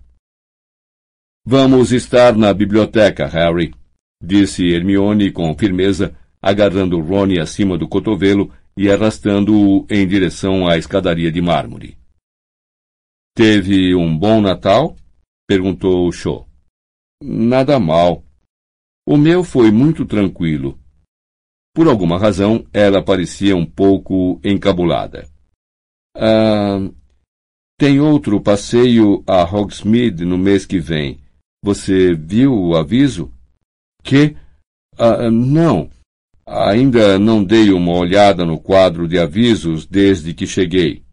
[1.45, 3.75] Vamos estar na biblioteca, Harry,
[4.23, 11.31] disse Hermione com firmeza, agarrando Ronnie acima do cotovelo e arrastando-o em direção à escadaria
[11.31, 11.99] de mármore.
[13.35, 14.97] Teve um bom Natal?
[15.47, 16.47] perguntou Cho.
[17.23, 18.25] Nada mal.
[19.13, 20.79] O meu foi muito tranquilo.
[21.75, 25.29] Por alguma razão, ela parecia um pouco encabulada.
[26.15, 26.79] Ah,
[27.77, 31.19] tem outro passeio a Hogsmeade no mês que vem.
[31.61, 33.35] Você viu o aviso?
[34.05, 34.37] Que?
[34.97, 35.91] Ah, não.
[36.47, 41.05] Ainda não dei uma olhada no quadro de avisos desde que cheguei.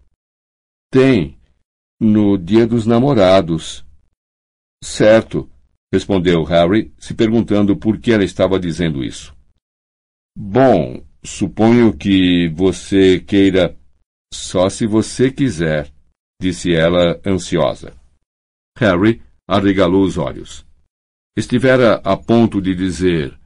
[0.92, 1.36] Tem.
[2.00, 3.84] No dia dos namorados.
[4.84, 5.50] Certo,
[5.94, 9.36] respondeu Harry, se perguntando por que ela estava dizendo isso.
[10.36, 13.76] Bom, suponho que você queira.
[14.34, 15.92] Só se você quiser
[16.40, 17.94] disse ela, ansiosa.
[18.78, 20.66] Harry arregalou os olhos.
[21.36, 23.38] Estivera a ponto de dizer: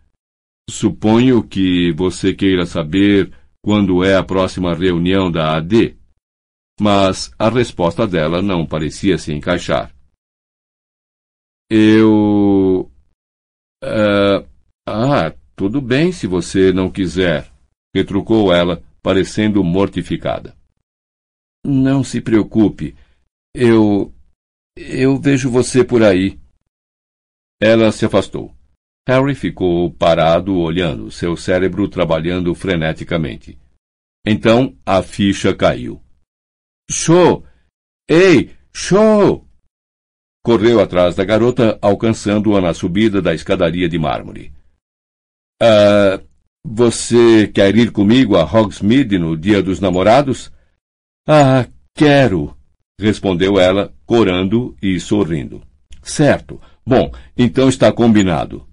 [0.70, 5.98] Suponho que você queira saber quando é a próxima reunião da AD.
[6.80, 9.94] Mas a resposta dela não parecia se encaixar.
[11.74, 12.92] Eu.
[13.82, 14.46] Uh,
[14.86, 17.50] ah, tudo bem se você não quiser,
[17.96, 20.54] retrucou ela, parecendo mortificada.
[21.66, 22.94] Não se preocupe.
[23.56, 24.14] Eu.
[24.76, 26.38] Eu vejo você por aí.
[27.62, 28.54] Ela se afastou.
[29.08, 33.58] Harry ficou parado olhando, seu cérebro trabalhando freneticamente.
[34.26, 36.02] Então a ficha caiu.
[36.90, 37.46] Show!
[38.10, 39.48] Ei, show!
[40.44, 44.52] Correu atrás da garota, alcançando-a na subida da escadaria de mármore.
[45.62, 46.20] Ah,
[46.66, 50.52] você quer ir comigo a Hogsmeade no dia dos namorados?
[51.28, 52.56] Ah, quero,
[53.00, 55.62] respondeu ela, corando e sorrindo.
[56.02, 56.60] Certo.
[56.86, 58.68] Bom, então está combinado,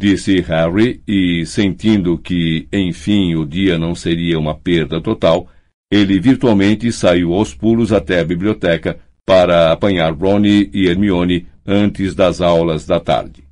[0.00, 5.48] disse Harry, e sentindo que, enfim, o dia não seria uma perda total,
[5.90, 12.40] ele virtualmente saiu aos pulos até a biblioteca para apanhar Ronnie e Hermione antes das
[12.40, 13.44] aulas da tarde.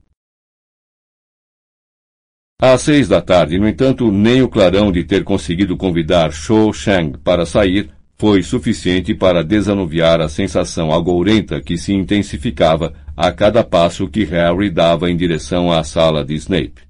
[2.59, 7.19] Às seis da tarde, no entanto, nem o clarão de ter conseguido convidar Shou Shang
[7.19, 14.09] para sair foi suficiente para desanuviar a sensação agourenta que se intensificava a cada passo
[14.09, 16.87] que Harry dava em direção à sala de Snape.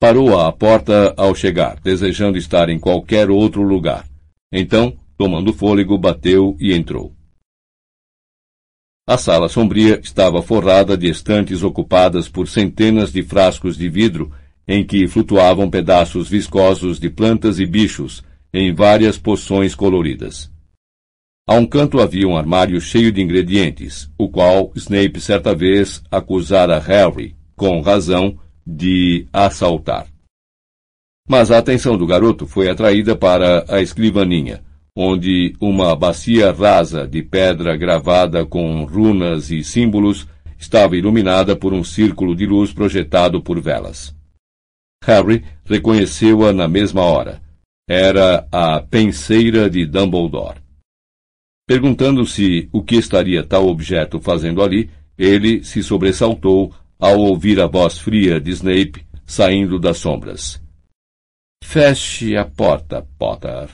[0.00, 4.06] Parou à porta ao chegar, desejando estar em qualquer outro lugar.
[4.52, 7.12] Então, tomando fôlego, bateu e entrou.
[9.06, 14.32] A sala sombria estava forrada de estantes ocupadas por centenas de frascos de vidro
[14.68, 20.52] em que flutuavam pedaços viscosos de plantas e bichos, em várias poções coloridas.
[21.46, 26.78] A um canto havia um armário cheio de ingredientes, o qual Snape certa vez acusara
[26.78, 30.06] Harry, com razão, de assaltar.
[31.26, 34.62] Mas a atenção do garoto foi atraída para a escrivaninha,
[35.00, 40.26] onde uma bacia rasa de pedra gravada com runas e símbolos
[40.58, 44.12] estava iluminada por um círculo de luz projetado por velas.
[45.04, 47.40] Harry reconheceu-a na mesma hora.
[47.88, 50.58] Era a penseira de Dumbledore.
[51.64, 57.98] Perguntando-se o que estaria tal objeto fazendo ali, ele se sobressaltou ao ouvir a voz
[57.98, 60.60] fria de Snape saindo das sombras.
[61.62, 63.68] Feche a porta, Potter.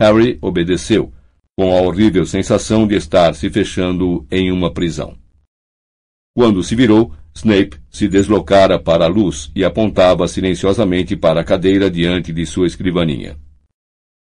[0.00, 1.12] Harry obedeceu,
[1.58, 5.16] com a horrível sensação de estar se fechando em uma prisão.
[6.36, 11.90] Quando se virou, Snape se deslocara para a luz e apontava silenciosamente para a cadeira
[11.90, 13.38] diante de sua escrivaninha.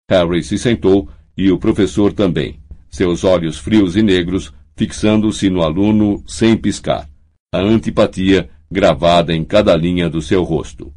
[0.09, 2.59] Harry se sentou e o professor também,
[2.89, 7.09] seus olhos frios e negros fixando-se no aluno sem piscar,
[7.53, 10.93] a antipatia gravada em cada linha do seu rosto.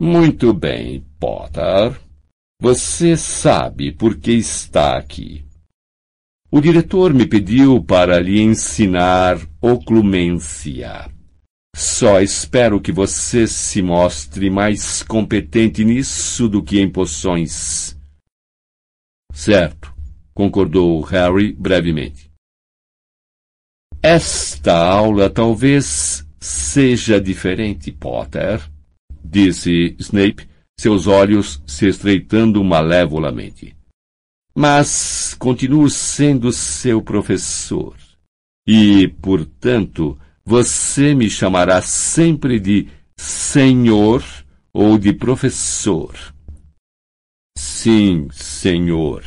[0.00, 2.00] Muito bem, Potter.
[2.60, 5.42] Você sabe por que está aqui.
[6.50, 11.10] O diretor me pediu para lhe ensinar oclumência.
[11.74, 17.96] Só espero que você se mostre mais competente nisso do que em poções.
[19.32, 19.94] Certo,
[20.34, 22.30] concordou Harry brevemente.
[24.02, 28.60] Esta aula talvez seja diferente, Potter,
[29.24, 30.49] disse Snape,
[30.80, 33.74] seus olhos se estreitando malevolamente
[34.54, 37.96] mas continuo sendo seu professor.
[38.66, 44.22] E, portanto, você me chamará sempre de senhor
[44.72, 46.14] ou de professor.
[47.56, 49.24] Sim, senhor.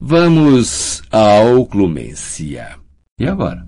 [0.00, 2.78] Vamos à oclumência.
[3.18, 3.66] E agora?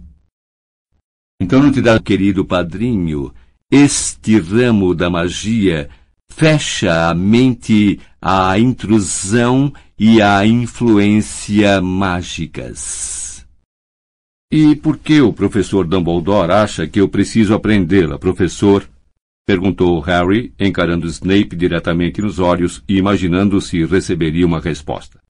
[1.40, 3.34] Então não te dá, querido padrinho,
[3.70, 5.88] este ramo da magia
[6.30, 13.46] fecha a mente à intrusão e à influência mágicas.
[14.50, 18.88] E por que o professor Dumbledore acha que eu preciso aprendê-la, professor?
[19.46, 25.20] perguntou Harry, encarando Snape diretamente nos olhos e imaginando se receberia uma resposta.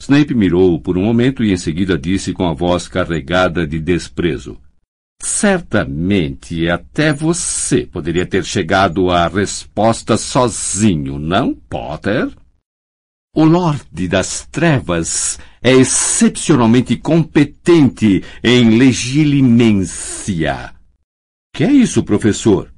[0.00, 4.58] Snape mirou por um momento e em seguida disse com a voz carregada de desprezo.
[5.20, 12.30] Certamente até você poderia ter chegado à resposta sozinho, não, Potter?
[13.34, 20.72] O Lorde das Trevas é excepcionalmente competente em legilimência.
[21.54, 22.72] Que é isso, professor?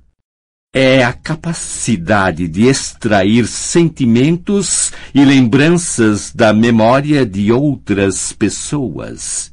[0.74, 9.52] É a capacidade de extrair sentimentos e lembranças da memória de outras pessoas.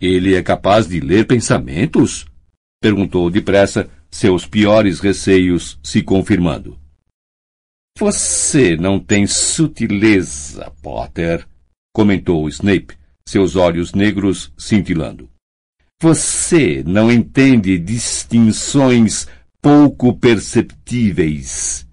[0.00, 2.24] Ele é capaz de ler pensamentos?
[2.80, 6.78] Perguntou depressa, seus piores receios se confirmando.
[7.98, 11.46] Você não tem sutileza, Potter,
[11.92, 12.96] comentou Snape,
[13.26, 15.28] seus olhos negros cintilando.
[16.02, 19.28] Você não entende distinções
[19.60, 21.86] pouco perceptíveis.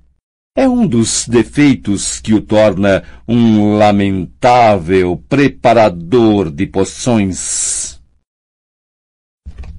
[0.55, 7.86] É um dos defeitos que o torna um lamentável preparador de poções.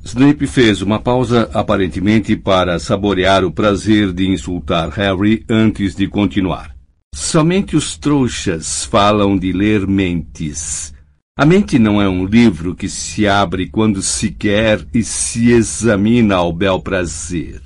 [0.09, 6.74] Snape fez uma pausa aparentemente para saborear o prazer de insultar Harry antes de continuar.
[7.14, 10.94] Somente os trouxas falam de ler mentes.
[11.36, 16.36] A mente não é um livro que se abre quando se quer e se examina
[16.36, 17.61] ao bel prazer.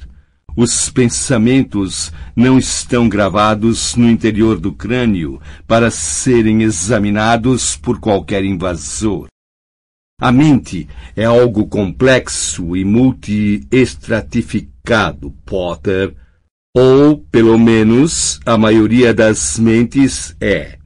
[0.56, 9.31] Os pensamentos não estão gravados no interior do crânio para serem examinados por qualquer invasor.
[10.22, 16.14] A mente é algo complexo e multi-estratificado, Potter.
[16.76, 20.78] Ou, pelo menos, a maioria das mentes é.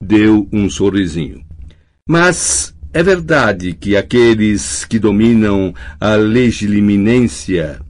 [0.00, 1.44] Deu um sorrisinho.
[2.08, 7.80] Mas é verdade que aqueles que dominam a legiliminência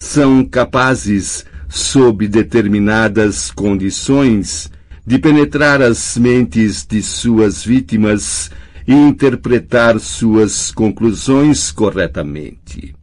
[0.00, 4.70] são capazes, sob determinadas condições,
[5.04, 8.52] de penetrar as mentes de suas vítimas
[8.86, 12.94] e interpretar suas conclusões corretamente.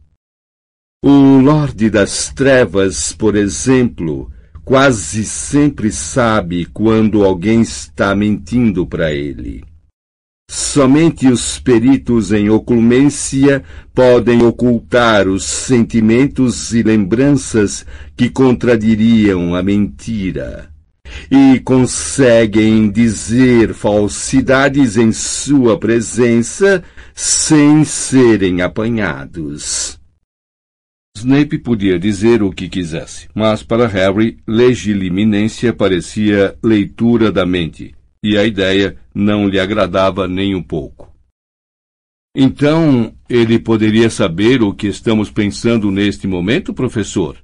[1.04, 4.30] O Lorde das Trevas, por exemplo,
[4.64, 9.62] quase sempre sabe quando alguém está mentindo para ele.
[10.50, 13.62] Somente os peritos em oculência
[13.92, 17.84] podem ocultar os sentimentos e lembranças
[18.16, 20.73] que contradiriam a mentira.
[21.30, 26.82] E conseguem dizer falsidades em sua presença
[27.14, 29.98] sem serem apanhados.
[31.16, 38.36] Snape podia dizer o que quisesse, mas para Harry, legiliminência parecia leitura da mente, e
[38.36, 41.14] a ideia não lhe agradava nem um pouco.
[42.36, 47.38] Então, ele poderia saber o que estamos pensando neste momento, professor?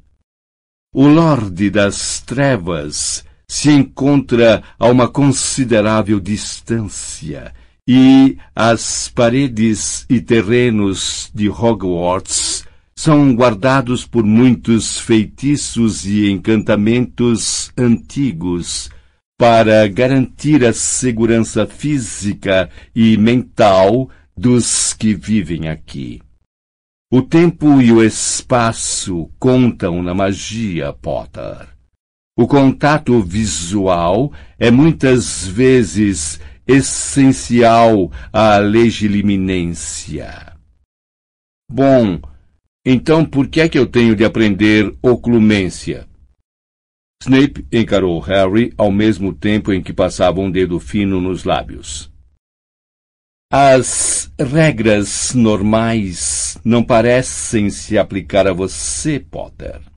[0.93, 7.53] O Lorde das Trevas se encontra a uma considerável distância
[7.87, 18.89] e as paredes e terrenos de Hogwarts são guardados por muitos feitiços e encantamentos antigos
[19.37, 26.23] para garantir a segurança física e mental dos que vivem aqui.
[27.13, 31.80] O tempo e o espaço contam na magia, Potter.
[32.41, 40.55] O contato visual é muitas vezes essencial à legiliminência.
[41.71, 42.19] Bom,
[42.83, 46.09] então por que é que eu tenho de aprender oclumência?
[47.23, 52.11] Snape encarou Harry ao mesmo tempo em que passava um dedo fino nos lábios.
[53.53, 59.90] As regras normais não parecem se aplicar a você, Potter.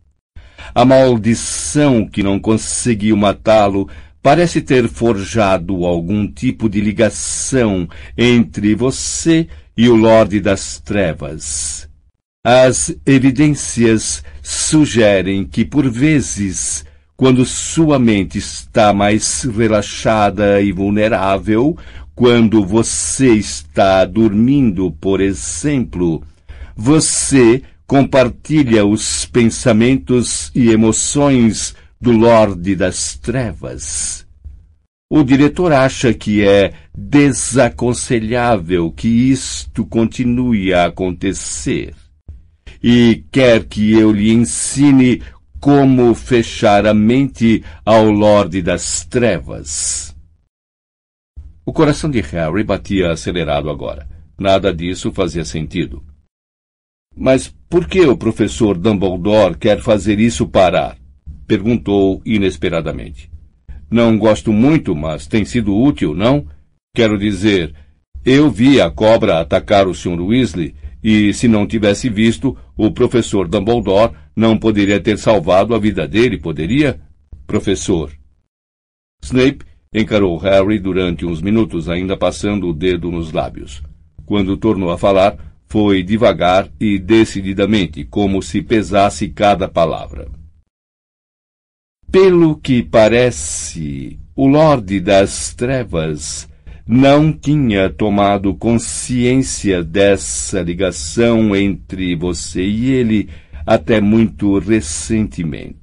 [0.76, 3.88] A maldição que não conseguiu matá-lo
[4.24, 9.48] parece ter forjado algum tipo de ligação entre você
[9.78, 11.88] e o Lorde das Trevas.
[12.44, 16.84] As evidências sugerem que, por vezes,
[17.16, 21.78] quando sua mente está mais relaxada e vulnerável,
[22.16, 26.24] quando você está dormindo, por exemplo,
[26.76, 27.62] você
[27.94, 34.26] compartilha os pensamentos e emoções do Lorde das Trevas.
[35.12, 41.94] O diretor acha que é desaconselhável que isto continue a acontecer
[42.82, 45.22] e quer que eu lhe ensine
[45.60, 50.16] como fechar a mente ao Lorde das Trevas.
[51.64, 54.10] O coração de Harry batia acelerado agora.
[54.36, 56.04] Nada disso fazia sentido.
[57.16, 60.98] Mas por que o professor Dumbledore quer fazer isso parar?
[61.48, 63.32] Perguntou inesperadamente.
[63.90, 66.48] Não gosto muito, mas tem sido útil, não?
[66.96, 67.74] Quero dizer,
[68.26, 70.22] eu vi a cobra atacar o Sr.
[70.22, 76.08] Weasley e se não tivesse visto, o professor Dumbledore não poderia ter salvado a vida
[76.08, 77.02] dele, poderia?
[77.46, 78.12] Professor.
[79.22, 83.84] Snape encarou Harry durante uns minutos, ainda passando o dedo nos lábios.
[84.26, 90.30] Quando tornou a falar, foi devagar e decididamente, como se pesasse cada palavra.
[92.12, 96.48] Pelo que parece, o Lorde das Trevas
[96.86, 103.30] não tinha tomado consciência dessa ligação entre você e ele
[103.66, 105.80] até muito recentemente.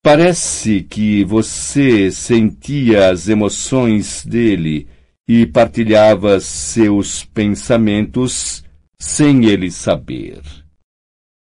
[0.00, 4.86] Parece que você sentia as emoções dele
[5.32, 8.64] e partilhava seus pensamentos
[8.98, 10.42] sem ele saber.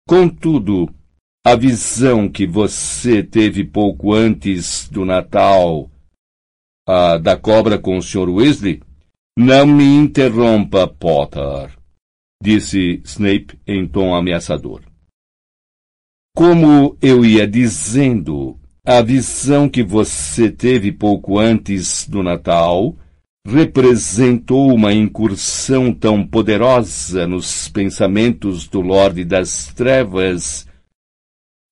[0.05, 0.93] Contudo,
[1.45, 5.89] a visão que você teve pouco antes do Natal
[6.85, 8.29] a da cobra com o Sr.
[8.29, 8.81] Weasley?
[9.39, 11.73] Não me interrompa, Potter,
[12.43, 14.81] disse Snape em tom ameaçador.
[16.35, 22.93] Como eu ia dizendo, a visão que você teve pouco antes do Natal
[23.47, 30.67] representou uma incursão tão poderosa nos pensamentos do Lorde das Trevas.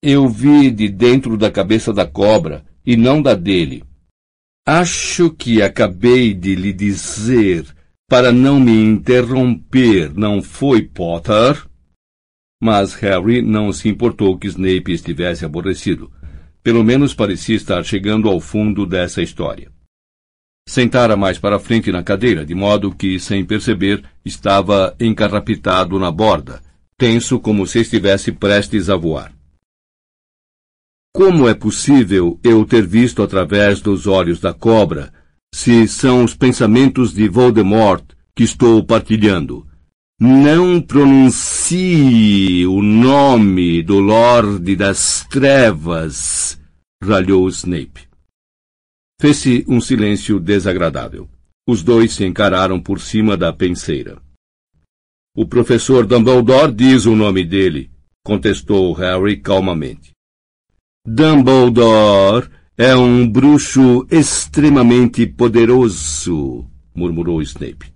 [0.02, 3.84] Eu vi de dentro da cabeça da cobra e não da dele.
[4.66, 7.66] Acho que acabei de lhe dizer
[8.08, 11.62] para não me interromper, não foi, Potter?
[12.64, 16.10] Mas Harry não se importou que Snape estivesse aborrecido.
[16.64, 19.75] Pelo menos parecia estar chegando ao fundo dessa história.
[20.68, 26.62] Sentara mais para frente na cadeira, de modo que, sem perceber, estava encarrapitado na borda,
[26.98, 29.32] tenso como se estivesse prestes a voar.
[31.14, 35.14] Como é possível eu ter visto através dos olhos da cobra,
[35.54, 38.04] se são os pensamentos de Voldemort
[38.36, 39.66] que estou partilhando?
[40.20, 46.60] Não pronuncie o nome do Lorde das Trevas,
[47.04, 48.15] ralhou Snape.
[49.20, 51.30] Fez-se um silêncio desagradável.
[51.68, 54.22] Os dois se encararam por cima da penseira.
[55.36, 57.90] O professor Dumbledore diz o nome dele,
[58.24, 60.12] contestou Harry calmamente.
[61.08, 67.94] Dumbledore é um bruxo extremamente poderoso, murmurou Snape.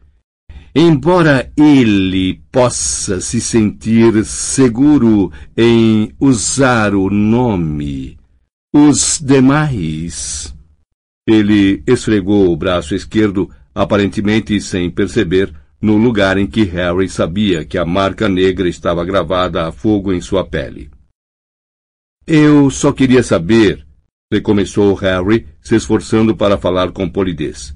[0.76, 8.18] Embora ele possa se sentir seguro em usar o nome,
[8.74, 10.56] os demais.
[11.32, 17.78] Ele esfregou o braço esquerdo, aparentemente sem perceber, no lugar em que Harry sabia que
[17.78, 20.90] a marca negra estava gravada a fogo em sua pele.
[22.26, 23.86] Eu só queria saber,
[24.34, 27.76] recomeçou Harry, se esforçando para falar com polidez.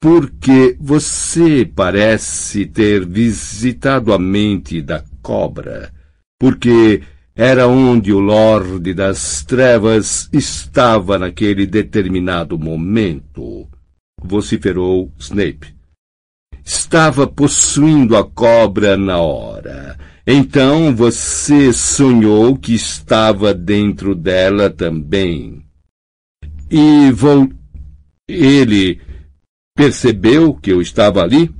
[0.00, 5.92] Porque você parece ter visitado a mente da cobra.
[6.36, 7.00] Porque
[7.34, 13.66] era onde o Lorde das Trevas estava naquele determinado momento,
[14.22, 15.74] vociferou Snape.
[16.64, 19.98] Estava possuindo a cobra na hora.
[20.26, 25.64] Então você sonhou que estava dentro dela também.
[26.70, 27.50] E vou.
[28.28, 29.00] Ele
[29.74, 31.52] percebeu que eu estava ali?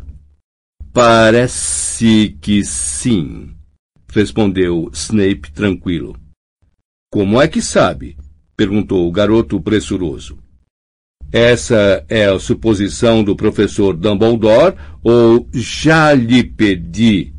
[0.92, 3.50] Parece que sim,
[4.12, 6.16] respondeu Snape tranquilo.
[7.10, 8.16] Como é que sabe?
[8.56, 10.38] perguntou o garoto pressuroso.
[11.32, 17.32] Essa é a suposição do professor Dumbledore ou já lhe pedi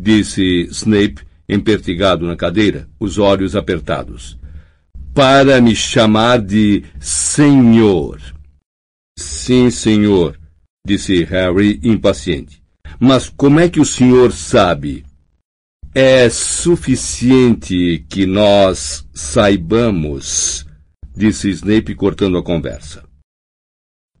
[0.00, 4.38] disse Snape, empertigado na cadeira, os olhos apertados.
[5.12, 8.20] Para me chamar de senhor.
[9.18, 10.38] Sim, senhor,
[10.86, 12.62] disse Harry impaciente.
[12.98, 15.04] Mas como é que o senhor sabe?
[15.92, 20.64] É suficiente que nós saibamos,
[21.16, 23.02] disse Snape cortando a conversa.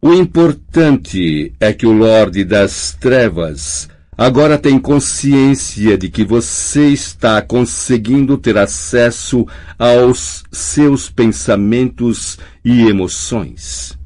[0.02, 7.40] O importante é que o Lorde das Trevas agora tem consciência de que você está
[7.40, 9.46] conseguindo ter acesso
[9.78, 13.96] aos seus pensamentos e emoções.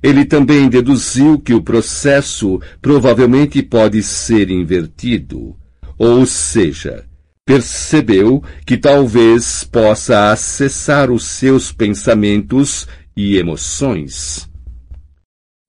[0.00, 5.56] Ele também deduziu que o processo provavelmente pode ser invertido,
[6.02, 7.06] ou seja,
[7.44, 14.48] percebeu que talvez possa acessar os seus pensamentos e emoções.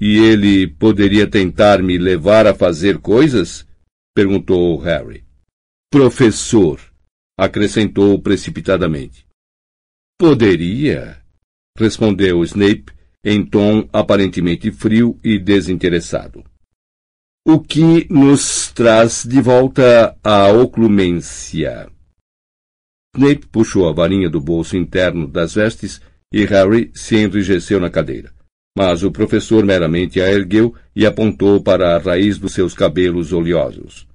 [0.02, 3.68] E ele poderia tentar me levar a fazer coisas
[4.16, 5.26] perguntou Harry.
[5.92, 6.80] Professor,
[7.38, 9.28] acrescentou precipitadamente.
[10.18, 11.22] Poderia,
[11.78, 12.86] respondeu Snape
[13.22, 16.42] em tom aparentemente frio e desinteressado.
[17.44, 21.90] O que nos traz de volta à oclumência.
[23.18, 26.00] Snape puxou a varinha do bolso interno das vestes
[26.32, 28.32] e Harry se enrijeceu na cadeira.
[28.78, 34.08] Mas o professor meramente a ergueu e apontou para a raiz dos seus cabelos oleosos.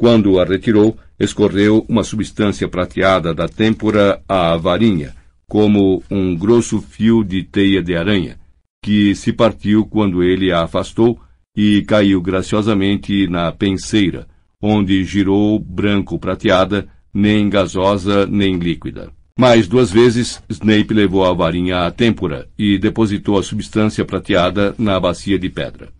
[0.00, 5.14] Quando a retirou, escorreu uma substância prateada da têmpora à varinha,
[5.46, 8.38] como um grosso fio de teia de aranha,
[8.82, 11.20] que se partiu quando ele a afastou
[11.56, 14.26] e caiu graciosamente na penseira,
[14.60, 19.12] onde girou branco prateada, nem gasosa nem líquida.
[19.38, 24.98] Mais duas vezes, Snape levou a varinha à têmpora e depositou a substância prateada na
[24.98, 25.92] bacia de pedra.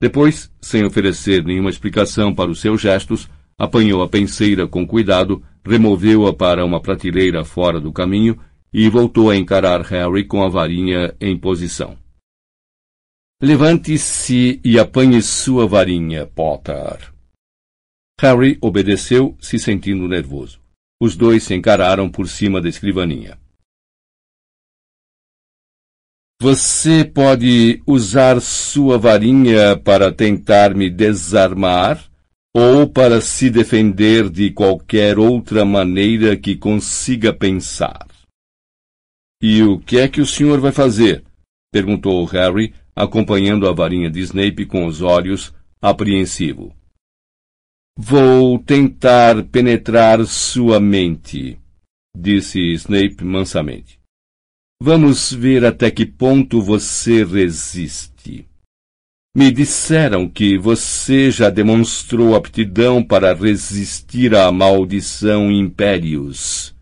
[0.00, 6.34] Depois, sem oferecer nenhuma explicação para os seus gestos, apanhou a penseira com cuidado, removeu-a
[6.34, 8.38] para uma prateleira fora do caminho
[8.72, 11.96] e voltou a encarar Harry com a varinha em posição.
[13.42, 17.12] Levante-se e apanhe sua varinha, Potter.
[18.20, 20.60] Harry obedeceu, se sentindo nervoso.
[21.00, 23.38] Os dois se encararam por cima da escrivaninha.
[26.40, 32.10] Você pode usar sua varinha para tentar me desarmar
[32.54, 38.06] ou para se defender de qualquer outra maneira que consiga pensar.
[39.42, 41.24] E o que é que o senhor vai fazer?
[41.72, 46.74] perguntou Harry, acompanhando a varinha de Snape com os olhos, apreensivo.
[47.96, 51.58] Vou tentar penetrar sua mente,
[52.16, 54.00] disse Snape mansamente.
[54.82, 58.46] Vamos ver até que ponto você resiste.
[59.36, 66.74] Me disseram que você já demonstrou aptidão para resistir à maldição Impérios.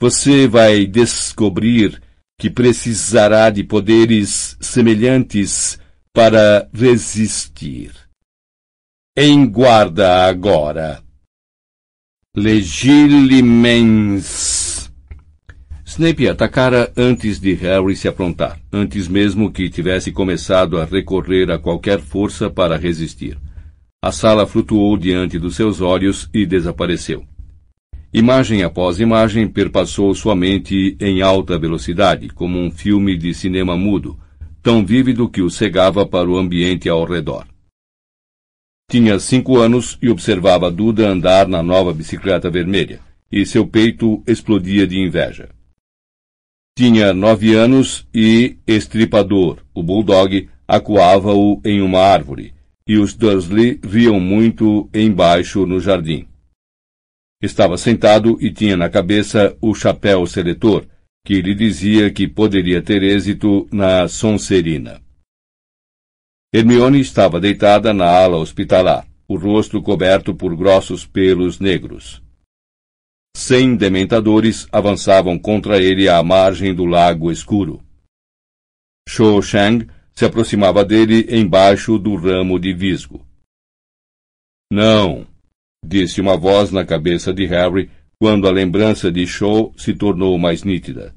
[0.00, 2.00] Você vai descobrir
[2.44, 5.78] que precisará de poderes semelhantes
[6.12, 7.90] para resistir.
[9.16, 11.02] Em guarda agora.
[12.36, 14.92] Legilimens
[15.86, 21.58] Snape atacara antes de Harry se aprontar, antes mesmo que tivesse começado a recorrer a
[21.58, 23.38] qualquer força para resistir.
[24.04, 27.24] A sala flutuou diante dos seus olhos e desapareceu.
[28.16, 34.16] Imagem após imagem perpassou sua mente em alta velocidade, como um filme de cinema mudo,
[34.62, 37.44] tão vívido que o cegava para o ambiente ao redor.
[38.88, 43.00] Tinha cinco anos e observava Duda andar na nova bicicleta vermelha,
[43.32, 45.48] e seu peito explodia de inveja.
[46.78, 52.54] Tinha nove anos e Estripador, o bulldog, acuava-o em uma árvore,
[52.86, 56.28] e os Dursley riam muito embaixo no jardim.
[57.44, 60.86] Estava sentado e tinha na cabeça o chapéu seletor,
[61.26, 64.98] que lhe dizia que poderia ter êxito na Sonserina.
[66.54, 72.22] Hermione estava deitada na ala hospitalar, o rosto coberto por grossos pelos negros.
[73.36, 77.84] Cem dementadores avançavam contra ele à margem do lago escuro.
[79.06, 83.22] Shou Shang se aproximava dele embaixo do ramo de visgo.
[84.72, 85.26] Não,
[85.84, 90.64] disse uma voz na cabeça de Harry quando a lembrança de Shaw se tornou mais
[90.64, 91.14] nítida.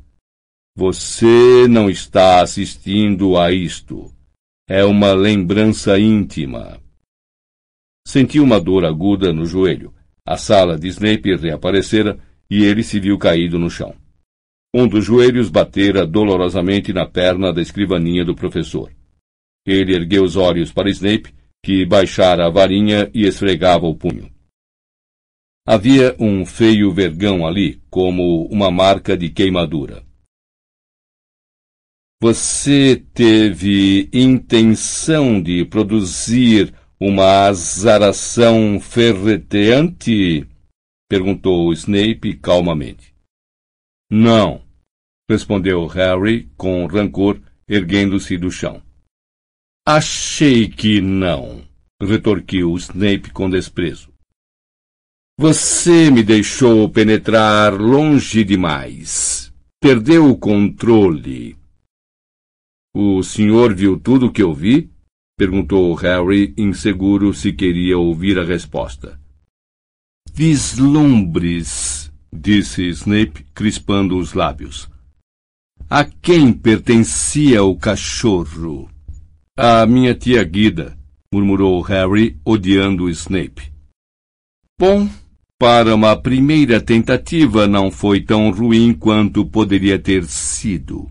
[0.76, 4.14] Você não está assistindo a isto.
[4.70, 6.80] É uma lembrança íntima.
[8.06, 9.94] Sentiu uma dor aguda no joelho.
[10.26, 13.96] A sala de Snape reaparecera e ele se viu caído no chão.
[14.74, 18.92] Um dos joelhos batera dolorosamente na perna da escrivaninha do professor.
[19.66, 24.30] Ele ergueu os olhos para Snape, que baixara a varinha e esfregava o punho.
[25.70, 30.02] Havia um feio vergão ali, como uma marca de queimadura.
[32.22, 40.48] Você teve intenção de produzir uma azaração ferreteante?
[41.10, 43.14] perguntou Snape calmamente.
[44.10, 44.64] Não,
[45.30, 48.82] respondeu Harry com rancor, erguendo-se do chão.
[49.86, 51.62] Achei que não,
[52.02, 54.17] retorquiu Snape com desprezo.
[55.40, 59.54] Você me deixou penetrar longe demais.
[59.80, 61.56] Perdeu o controle.
[62.96, 64.90] O senhor viu tudo o que eu vi?
[65.38, 69.20] perguntou Harry, inseguro se queria ouvir a resposta.
[70.34, 74.90] Vislumbres, disse Snape, crispando os lábios.
[75.88, 78.90] A quem pertencia o cachorro?
[79.56, 80.98] A minha tia Guida,
[81.32, 83.72] murmurou Harry, odiando Snape.
[84.80, 85.08] Bom,
[85.60, 91.10] para uma primeira tentativa não foi tão ruim quanto poderia ter sido,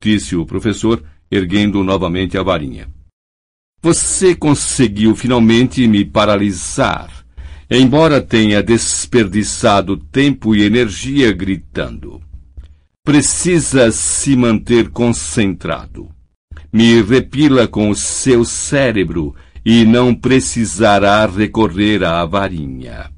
[0.00, 2.88] disse o professor, erguendo novamente a varinha.
[3.82, 7.24] Você conseguiu finalmente me paralisar,
[7.70, 12.20] embora tenha desperdiçado tempo e energia gritando.
[13.02, 16.10] Precisa se manter concentrado.
[16.70, 23.10] Me repila com o seu cérebro e não precisará recorrer à varinha.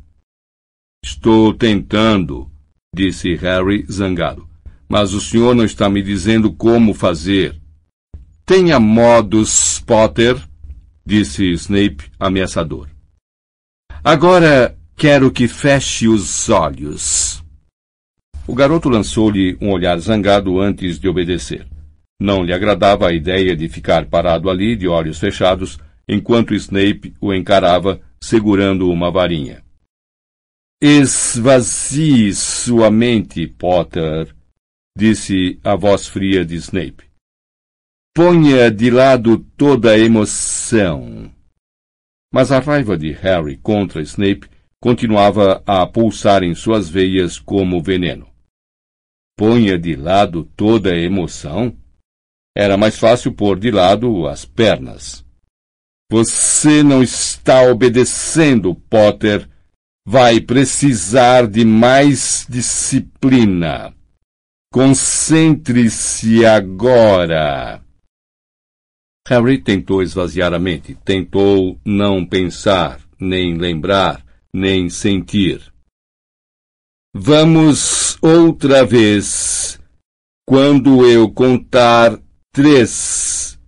[1.04, 2.50] Estou tentando,
[2.94, 4.48] disse Harry zangado.
[4.88, 7.60] Mas o senhor não está me dizendo como fazer.
[8.46, 10.36] Tenha modos, Potter,
[11.04, 12.88] disse Snape ameaçador.
[14.04, 17.42] Agora quero que feche os olhos.
[18.46, 21.66] O garoto lançou-lhe um olhar zangado antes de obedecer.
[22.20, 25.78] Não lhe agradava a ideia de ficar parado ali, de olhos fechados,
[26.08, 29.62] enquanto Snape o encarava, segurando uma varinha.
[30.84, 34.34] Esvazie sua mente, Potter,
[34.98, 37.08] disse a voz fria de Snape.
[38.12, 41.32] Ponha de lado toda a emoção.
[42.34, 44.50] Mas a raiva de Harry contra Snape
[44.82, 48.28] continuava a pulsar em suas veias como veneno.
[49.38, 51.78] Ponha de lado toda a emoção?
[52.56, 55.24] Era mais fácil pôr de lado as pernas.
[56.10, 59.48] Você não está obedecendo, Potter,
[60.06, 63.94] vai precisar de mais disciplina.
[64.72, 67.82] Concentre-se agora.
[69.28, 75.72] Harry tentou esvaziar a mente, tentou não pensar, nem lembrar, nem sentir.
[77.14, 79.78] Vamos outra vez.
[80.48, 82.18] Quando eu contar
[82.52, 83.58] três.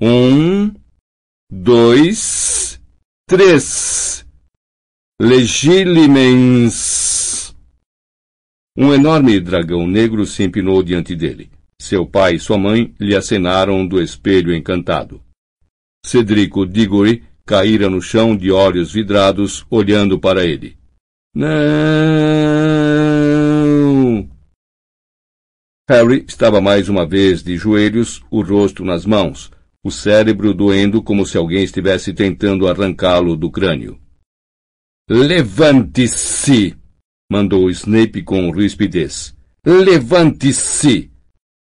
[0.00, 0.72] Um,
[1.50, 2.80] dois,
[3.28, 4.26] três.
[5.20, 6.72] Legilimens.
[8.76, 11.50] Um enorme dragão negro se empinou diante dele.
[11.76, 15.20] Seu pai e sua mãe lhe acenaram do espelho encantado.
[16.06, 20.78] Cedrico Diggory caíra no chão de olhos vidrados, olhando para ele.
[21.34, 21.48] Não!
[25.90, 29.50] Harry estava mais uma vez de joelhos, o rosto nas mãos,
[29.82, 33.98] o cérebro doendo como se alguém estivesse tentando arrancá-lo do crânio.
[35.10, 36.76] Levante-se!
[37.32, 39.34] mandou Snape com rispidez.
[39.64, 41.10] Levante-se!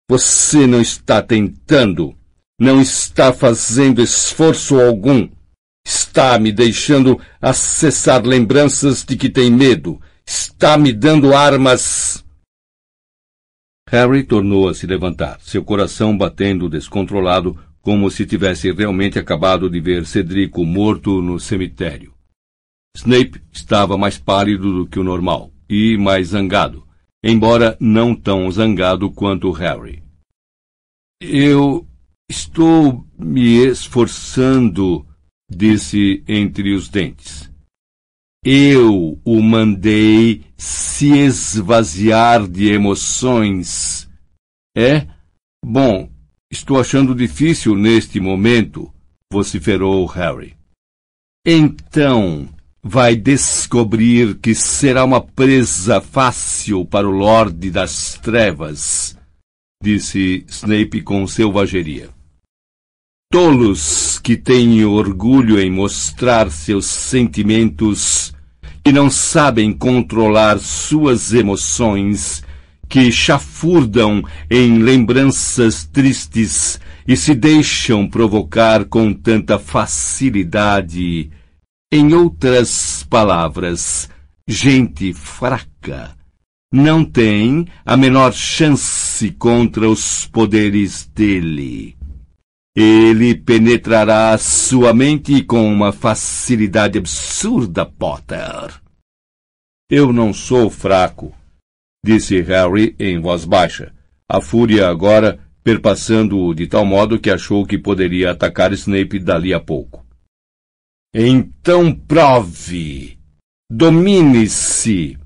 [0.09, 2.15] Você não está tentando,
[2.59, 5.29] não está fazendo esforço algum.
[5.85, 10.01] Está me deixando acessar lembranças de que tem medo.
[10.25, 12.25] Está me dando armas.
[13.87, 19.79] Harry tornou a se levantar, seu coração batendo descontrolado, como se tivesse realmente acabado de
[19.79, 22.16] ver Cedrico morto no cemitério.
[22.97, 26.83] Snape estava mais pálido do que o normal e mais zangado,
[27.23, 30.03] embora não tão zangado quanto Harry.
[31.21, 31.87] Eu
[32.27, 35.05] estou me esforçando,
[35.49, 37.51] disse entre os dentes.
[38.43, 44.09] Eu o mandei se esvaziar de emoções.
[44.75, 45.07] É?
[45.63, 46.09] Bom,
[46.51, 48.91] estou achando difícil neste momento,
[49.31, 50.57] vociferou Harry.
[51.45, 52.49] Então,
[52.87, 59.17] vai descobrir que será uma presa fácil para o Lorde das Trevas,
[59.83, 62.09] disse Snape com selvageria.
[63.29, 68.33] Tolos que têm orgulho em mostrar seus sentimentos,
[68.85, 72.41] que não sabem controlar suas emoções,
[72.87, 81.29] que chafurdam em lembranças tristes e se deixam provocar com tanta facilidade.
[81.91, 84.09] Em outras palavras,
[84.47, 86.17] gente fraca
[86.71, 91.95] não tem a menor chance contra os poderes dele.
[92.75, 98.81] Ele penetrará sua mente com uma facilidade absurda, Potter.
[99.89, 101.33] Eu não sou fraco,
[102.05, 103.93] disse Harry em voz baixa,
[104.29, 109.59] a fúria agora perpassando-o de tal modo que achou que poderia atacar Snape dali a
[109.59, 110.06] pouco.
[111.19, 113.17] Então prove!
[113.71, 115.17] Domine-se!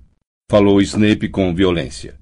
[0.50, 2.18] falou Snape com violência.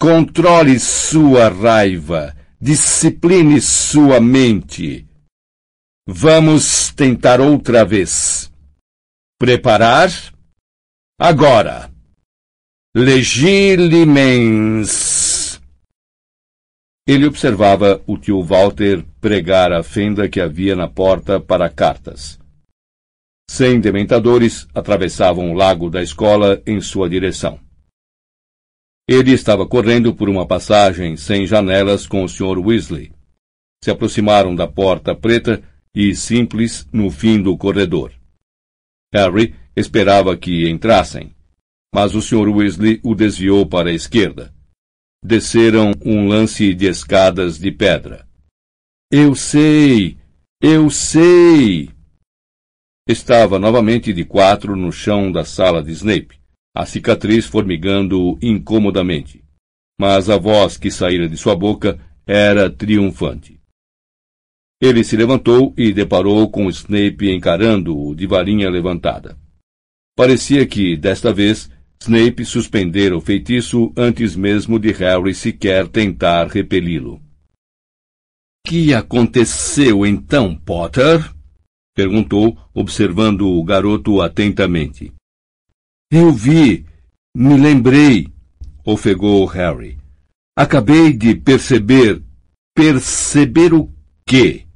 [0.00, 5.04] Controle sua raiva Discipline sua mente.
[6.06, 8.52] Vamos tentar outra vez.
[9.36, 10.10] Preparar?
[11.20, 11.90] Agora.
[12.94, 14.30] Legilimens.
[17.04, 22.38] Ele observava o tio Walter pregar a fenda que havia na porta para cartas.
[23.50, 27.60] Cem dementadores atravessavam o lago da escola em sua direção.
[29.08, 32.58] Ele estava correndo por uma passagem sem janelas com o Sr.
[32.58, 33.12] Weasley.
[33.82, 35.62] Se aproximaram da porta preta
[35.94, 38.12] e simples no fim do corredor.
[39.12, 41.34] Harry esperava que entrassem,
[41.94, 42.48] mas o Sr.
[42.48, 44.54] Weasley o desviou para a esquerda.
[45.22, 48.26] Desceram um lance de escadas de pedra.
[49.10, 50.16] Eu sei!
[50.60, 51.90] Eu sei!
[53.08, 56.42] Estava novamente de quatro no chão da sala de Snape
[56.74, 59.44] a cicatriz formigando incomodamente.
[60.00, 63.60] Mas a voz que saíra de sua boca era triunfante.
[64.80, 69.38] Ele se levantou e deparou com Snape encarando-o de varinha levantada.
[70.16, 77.20] Parecia que, desta vez, Snape suspendera o feitiço antes mesmo de Harry sequer tentar repeli-lo.
[78.66, 81.32] Que aconteceu então, Potter?
[81.94, 85.12] Perguntou, observando o garoto atentamente.
[86.10, 86.84] Eu vi,
[87.34, 88.28] me lembrei,
[88.84, 89.98] ofegou Harry.
[90.56, 92.22] Acabei de perceber.
[92.74, 93.90] Perceber o
[94.26, 94.66] quê?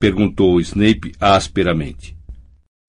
[0.00, 2.16] perguntou Snape asperamente.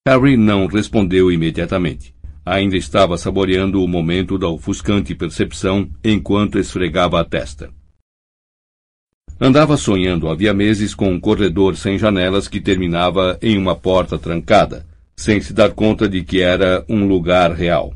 [0.07, 2.15] Harry não respondeu imediatamente.
[2.43, 7.71] Ainda estava saboreando o momento da ofuscante percepção enquanto esfregava a testa.
[9.43, 14.85] Andava sonhando havia meses com um corredor sem janelas que terminava em uma porta trancada,
[15.15, 17.91] sem se dar conta de que era um lugar real.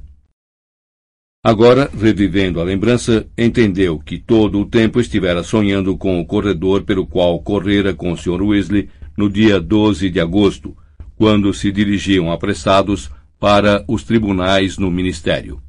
[1.45, 7.05] Agora, revivendo a lembrança, entendeu que todo o tempo estivera sonhando com o corredor pelo
[7.05, 8.41] qual correra com o Sr.
[8.41, 10.75] Weasley no dia 12 de agosto,
[11.15, 15.61] quando se dirigiam apressados para os tribunais no Ministério.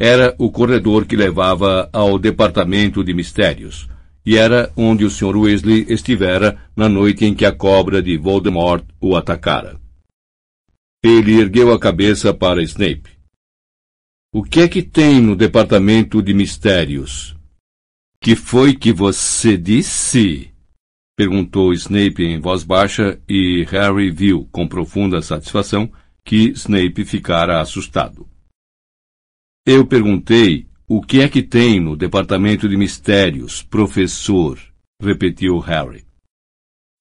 [0.00, 3.88] Era o corredor que levava ao Departamento de Mistérios,
[4.26, 5.36] e era onde o Sr.
[5.36, 9.80] Weasley estivera na noite em que a cobra de Voldemort o atacara.
[11.00, 13.16] Ele ergueu a cabeça para Snape.
[14.34, 17.36] O que é que tem no departamento de mistérios?
[18.20, 20.50] Que foi que você disse?
[21.16, 25.90] perguntou Snape em voz baixa e Harry viu com profunda satisfação
[26.24, 28.28] que Snape ficara assustado.
[29.64, 34.56] Eu perguntei O que é que tem no Departamento de Mistérios, professor?
[35.02, 36.06] repetiu Harry.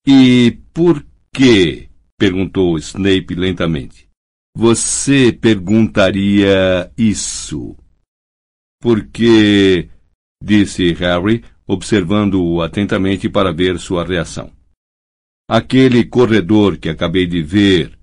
[0.07, 1.87] E por que?
[2.17, 4.09] perguntou Snape lentamente.
[4.57, 7.77] Você perguntaria isso?
[8.81, 9.87] Porque,
[10.43, 14.51] disse Harry, observando-o atentamente para ver sua reação.
[15.47, 17.95] Aquele corredor que acabei de ver,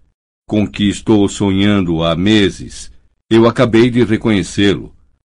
[0.49, 2.93] com que estou sonhando há meses,
[3.29, 4.95] eu acabei de reconhecê-lo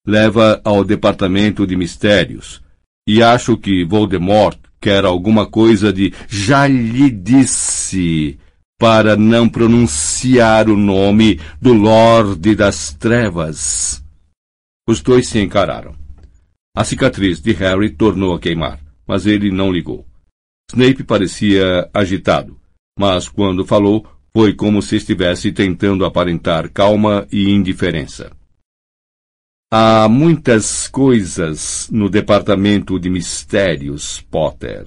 [0.05, 2.61] leva ao departamento de mistérios.
[3.07, 8.37] E acho que Voldemort quer alguma coisa de já lhe disse
[8.77, 14.03] para não pronunciar o nome do Lorde das Trevas.
[14.87, 15.95] Os dois se encararam.
[16.75, 20.05] A cicatriz de Harry tornou a queimar, mas ele não ligou.
[20.69, 22.57] Snape parecia agitado,
[22.99, 28.31] mas quando falou, foi como se estivesse tentando aparentar calma e indiferença.
[29.75, 34.85] Há muitas coisas no departamento de mistérios, Potter.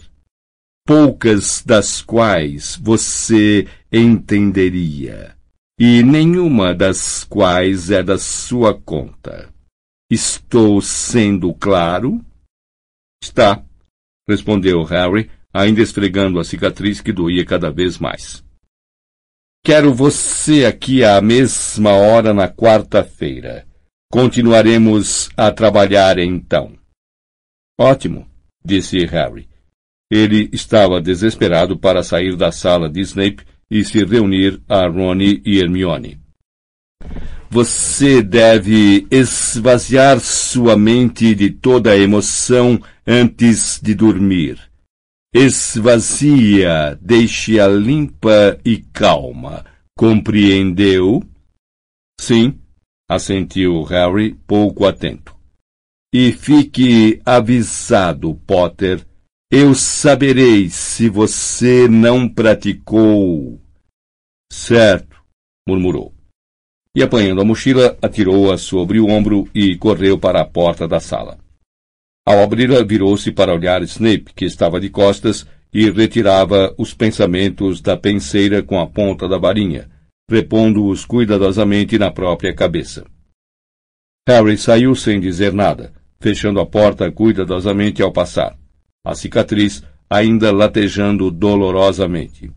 [0.87, 5.37] Poucas das quais você entenderia,
[5.76, 9.53] e nenhuma das quais é da sua conta.
[10.09, 12.24] Estou sendo claro?
[13.20, 13.64] Está,
[14.28, 18.45] respondeu Harry, ainda esfregando a cicatriz que doía cada vez mais.
[19.64, 23.66] Quero você aqui à mesma hora na quarta-feira.
[24.17, 26.73] Continuaremos a trabalhar então.
[27.79, 28.27] Ótimo,
[28.64, 29.47] disse Harry.
[30.11, 35.59] Ele estava desesperado para sair da sala de Snape e se reunir a Rony e
[35.59, 36.19] Hermione.
[37.51, 44.59] Você deve esvaziar sua mente de toda a emoção antes de dormir.
[45.35, 49.62] Esvazia, deixe-a limpa e calma.
[49.95, 51.23] Compreendeu?
[52.19, 52.59] Sim,
[53.09, 55.35] assentiu Harry, pouco atento.
[56.13, 59.05] E fique avisado, Potter.
[59.51, 63.61] Eu saberei se você não praticou.
[64.53, 65.23] Certo,
[65.69, 66.13] murmurou.
[66.97, 71.39] E apanhando a mochila, atirou-a sobre o ombro e correu para a porta da sala.
[72.27, 77.97] Ao abri-la, virou-se para olhar Snape, que estava de costas, e retirava os pensamentos da
[77.97, 79.91] penseira com a ponta da varinha,
[80.29, 83.07] repondo-os cuidadosamente na própria cabeça.
[84.29, 88.59] Harry saiu sem dizer nada, fechando a porta cuidadosamente ao passar,
[89.05, 92.51] a cicatriz ainda latejando dolorosamente.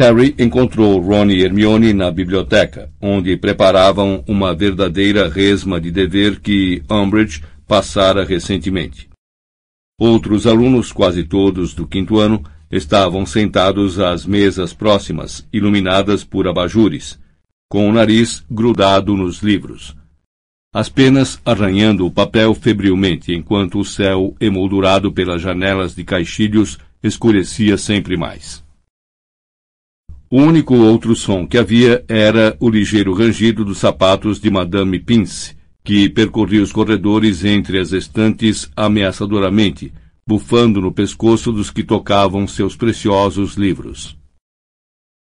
[0.00, 6.82] Harry encontrou Ron e Hermione na biblioteca, onde preparavam uma verdadeira resma de dever que
[6.90, 9.08] Umbridge passara recentemente.
[10.00, 12.42] Outros alunos, quase todos do quinto ano,
[12.72, 17.20] estavam sentados às mesas próximas, iluminadas por abajures,
[17.68, 19.94] com o nariz grudado nos livros.
[20.74, 27.76] As penas arranhando o papel febrilmente, enquanto o céu, emoldurado pelas janelas de caixilhos, escurecia
[27.76, 28.64] sempre mais.
[30.30, 35.54] O único outro som que havia era o ligeiro rangido dos sapatos de Madame Pince,
[35.84, 39.92] que percorria os corredores entre as estantes ameaçadoramente,
[40.26, 44.16] bufando no pescoço dos que tocavam seus preciosos livros.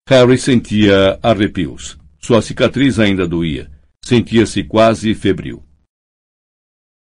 [0.09, 1.99] Harry sentia arrepios.
[2.20, 3.70] Sua cicatriz ainda doía.
[4.05, 5.62] Sentia-se quase febril.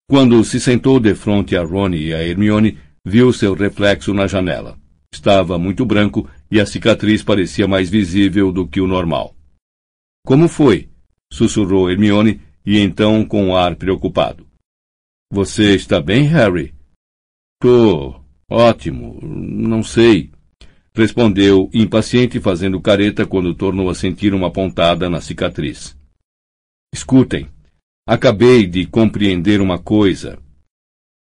[0.08, 4.78] Quando se sentou defronte a Ron e a Hermione, viu seu reflexo na janela.
[5.12, 9.34] Estava muito branco e a cicatriz parecia mais visível do que o normal.
[10.26, 10.88] Como foi?
[11.32, 14.46] sussurrou Hermione, e então com um ar preocupado.
[15.30, 16.74] Você está bem, Harry?
[17.60, 18.20] Tô.
[18.50, 19.18] Ótimo.
[19.22, 20.32] Não sei.
[20.94, 25.96] Respondeu, impaciente, fazendo careta quando tornou a sentir uma pontada na cicatriz.
[26.92, 27.48] Escutem.
[28.06, 30.38] Acabei de compreender uma coisa.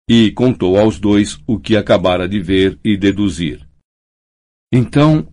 [0.07, 3.67] E contou aos dois o que acabara de ver e deduzir.
[4.71, 5.27] Então.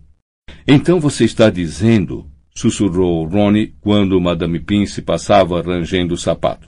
[0.67, 6.65] Então você está dizendo, sussurrou Ronnie quando Madame Pince passava rangendo o sapato,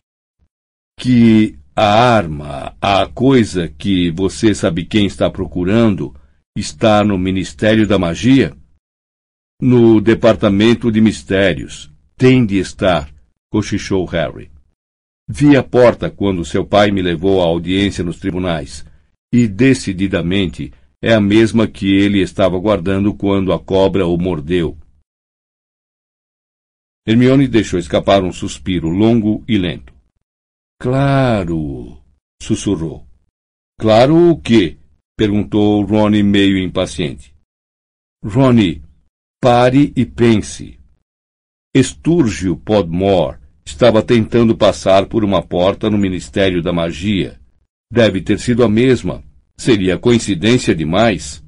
[1.00, 6.16] que a arma, a coisa que você sabe quem está procurando,
[6.58, 8.56] está no Ministério da Magia?
[9.62, 11.92] No Departamento de Mistérios.
[12.16, 13.14] Tem de estar,
[13.52, 14.50] cochichou Harry.
[15.28, 18.86] Vi a porta quando seu pai me levou à audiência nos tribunais,
[19.34, 20.72] e decididamente
[21.02, 24.78] é a mesma que ele estava guardando quando a cobra o mordeu.
[27.06, 29.95] Hermione deixou escapar um suspiro longo e lento.
[30.80, 32.02] Claro,
[32.42, 33.08] sussurrou.
[33.80, 34.78] Claro o quê?
[35.18, 37.34] perguntou Ronnie meio impaciente.
[38.24, 38.84] Ronnie,
[39.42, 40.80] pare e pense.
[41.74, 47.40] Estúrgio Podmore estava tentando passar por uma porta no Ministério da Magia.
[47.92, 49.24] Deve ter sido a mesma.
[49.58, 51.44] Seria coincidência demais.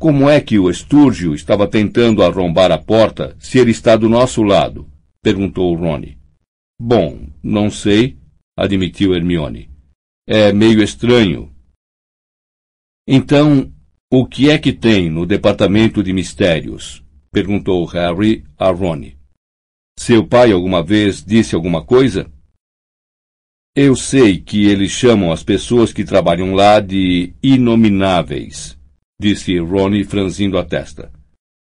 [0.00, 4.42] Como é que o Estúrgio estava tentando arrombar a porta se ele está do nosso
[4.42, 4.90] lado?
[5.22, 6.18] perguntou Rony.
[6.78, 8.18] Bom, não sei,
[8.56, 9.70] admitiu Hermione.
[10.26, 11.54] É meio estranho.
[13.06, 13.72] Então,
[14.10, 17.04] o que é que tem no Departamento de Mistérios?
[17.30, 19.18] perguntou Harry a Rony.
[19.98, 22.30] Seu pai alguma vez disse alguma coisa?
[23.76, 28.78] Eu sei que eles chamam as pessoas que trabalham lá de inomináveis,
[29.20, 31.12] disse Ronnie franzindo a testa.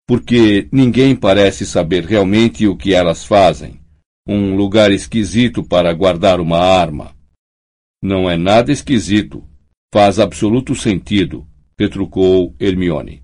[0.08, 3.80] Porque ninguém parece saber realmente o que elas fazem.
[4.30, 7.16] Um lugar esquisito para guardar uma arma.
[8.04, 9.48] Não é nada esquisito.
[9.94, 11.48] Faz absoluto sentido,
[11.80, 13.22] retrucou Hermione.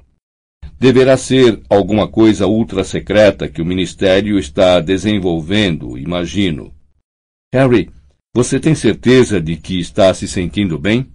[0.80, 6.74] Deverá ser alguma coisa ultra secreta que o Ministério está desenvolvendo, imagino.
[7.54, 7.91] Harry,
[8.34, 11.12] você tem certeza de que está se sentindo bem?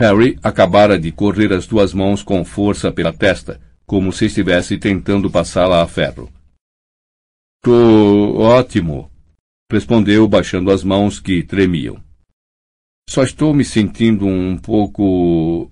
[0.00, 5.28] Harry acabara de correr as duas mãos com força pela testa, como se estivesse tentando
[5.28, 6.30] passá-la a ferro.
[7.62, 9.10] Tô ótimo,
[9.70, 12.02] respondeu baixando as mãos que tremiam.
[13.08, 15.70] Só estou me sentindo um pouco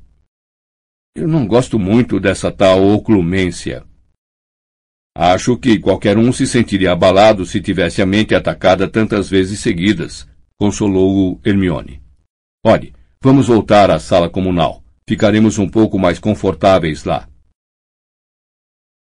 [1.16, 3.82] eu não gosto muito dessa tal oclumência.
[5.16, 10.28] Acho que qualquer um se sentiria abalado se tivesse a mente atacada tantas vezes seguidas,
[10.58, 12.02] consolou-o Hermione.
[12.62, 14.84] Olhe, vamos voltar à sala comunal.
[15.08, 17.26] Ficaremos um pouco mais confortáveis lá.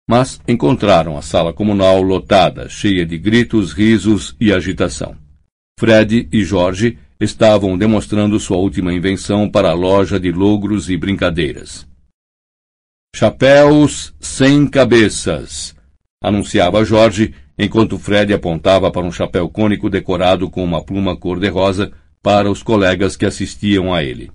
[0.09, 5.17] Mas encontraram a sala comunal lotada, cheia de gritos, risos e agitação.
[5.79, 11.87] Fred e Jorge estavam demonstrando sua última invenção para a loja de logros e brincadeiras.
[13.17, 15.75] Chapéus sem cabeças,
[16.23, 21.93] anunciava Jorge, enquanto Fred apontava para um chapéu cônico decorado com uma pluma cor-de-rosa
[22.23, 24.33] para os colegas que assistiam a ele.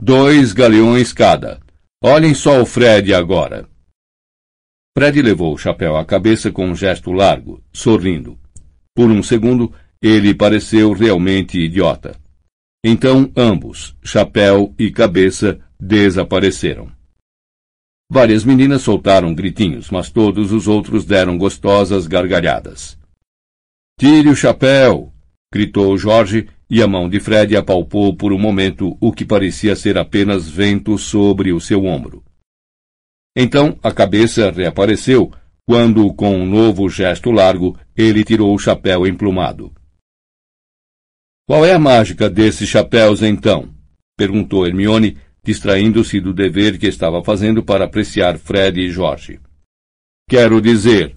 [0.00, 1.60] Dois galeões cada.
[2.02, 3.68] Olhem só o Fred agora.
[4.96, 8.38] Fred levou o chapéu à cabeça com um gesto largo, sorrindo.
[8.94, 12.16] Por um segundo, ele pareceu realmente idiota.
[12.84, 16.92] Então ambos, chapéu e cabeça, desapareceram.
[18.08, 22.96] Várias meninas soltaram gritinhos, mas todos os outros deram gostosas gargalhadas.
[23.98, 25.12] Tire o chapéu!
[25.52, 29.98] gritou Jorge, e a mão de Fred apalpou por um momento o que parecia ser
[29.98, 32.23] apenas vento sobre o seu ombro.
[33.36, 35.32] Então a cabeça reapareceu,
[35.66, 39.72] quando, com um novo gesto largo, ele tirou o chapéu emplumado.
[41.46, 43.68] Qual é a mágica desses chapéus, então?
[44.16, 49.40] perguntou Hermione, distraindo-se do dever que estava fazendo para apreciar Fred e Jorge.
[50.28, 51.14] Quero dizer,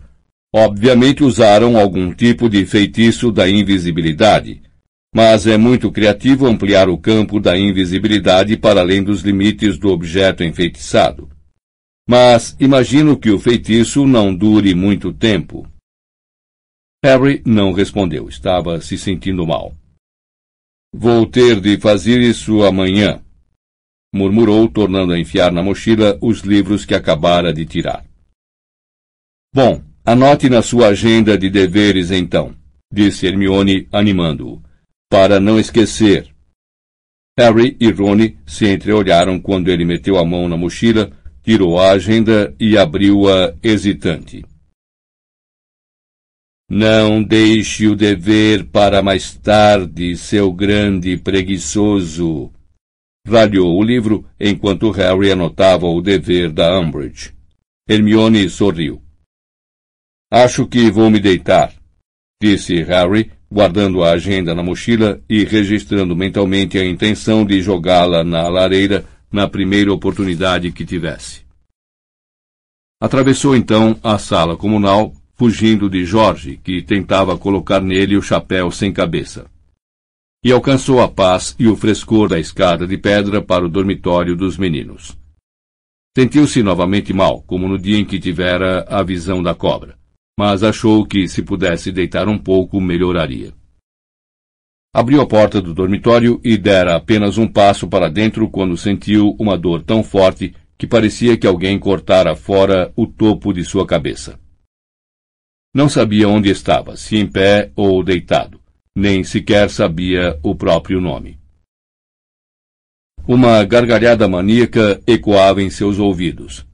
[0.54, 4.62] obviamente usaram algum tipo de feitiço da invisibilidade,
[5.16, 10.44] mas é muito criativo ampliar o campo da invisibilidade para além dos limites do objeto
[10.44, 11.30] enfeitiçado.
[12.08, 15.68] Mas imagino que o feitiço não dure muito tempo.
[17.04, 19.76] Harry não respondeu, estava se sentindo mal.
[20.94, 23.22] Vou ter de fazer isso amanhã,
[24.14, 28.06] murmurou, tornando a enfiar na mochila os livros que acabara de tirar.
[29.54, 32.56] Bom, anote na sua agenda de deveres então,
[32.92, 34.62] disse Hermione, animando-o,
[35.10, 36.34] para não esquecer.
[37.38, 41.12] Harry e Rony se entreolharam quando ele meteu a mão na mochila,
[41.48, 44.44] tirou a agenda e abriu-a hesitante.
[46.70, 52.52] Não deixe o dever para mais tarde, seu grande preguiçoso,
[53.26, 57.34] ralhou o livro enquanto Harry anotava o dever da Umbridge.
[57.88, 59.02] Hermione sorriu.
[60.30, 61.74] Acho que vou me deitar,
[62.44, 68.50] disse Harry, guardando a agenda na mochila e registrando mentalmente a intenção de jogá-la na
[68.50, 71.46] lareira na primeira oportunidade que tivesse.
[73.02, 78.92] Atravessou então a sala comunal, fugindo de Jorge, que tentava colocar nele o chapéu sem
[78.92, 79.48] cabeça
[80.44, 84.58] e alcançou a paz e o frescor da escada de pedra para o dormitório dos
[84.58, 85.18] meninos.
[86.18, 89.98] Sentiu-se novamente mal, como no dia em que tivera a visão da cobra,
[90.40, 93.54] mas achou que se pudesse deitar um pouco melhoraria.
[94.94, 99.58] Abriu a porta do dormitório e dera apenas um passo para dentro quando sentiu uma
[99.58, 104.40] dor tão forte que parecia que alguém cortara fora o topo de sua cabeça.
[105.74, 108.60] Não sabia onde estava, se em pé ou deitado
[108.98, 111.38] nem sequer sabia o próprio nome.
[113.28, 116.66] Uma gargalhada maníaca ecoava em seus ouvidos.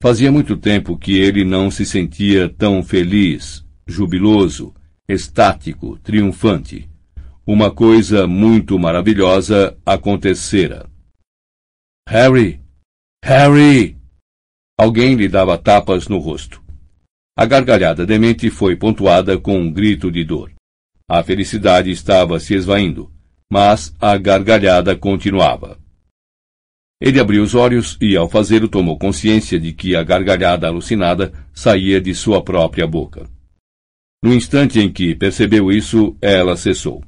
[0.00, 4.72] Fazia muito tempo que ele não se sentia tão feliz, jubiloso,
[5.08, 6.88] estático, triunfante.
[7.44, 10.88] Uma coisa muito maravilhosa acontecera.
[12.08, 12.60] Harry!
[13.24, 13.96] Harry!
[14.78, 16.62] Alguém lhe dava tapas no rosto.
[17.36, 20.52] A gargalhada demente foi pontuada com um grito de dor.
[21.08, 23.10] A felicidade estava se esvaindo,
[23.52, 25.80] mas a gargalhada continuava.
[27.00, 32.00] Ele abriu os olhos e, ao fazê-lo, tomou consciência de que a gargalhada alucinada saía
[32.00, 33.28] de sua própria boca.
[34.22, 37.02] No instante em que percebeu isso, ela cessou.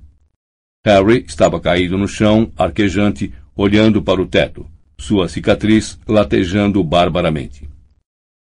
[0.85, 7.69] Harry estava caído no chão, arquejante, olhando para o teto, sua cicatriz latejando barbaramente.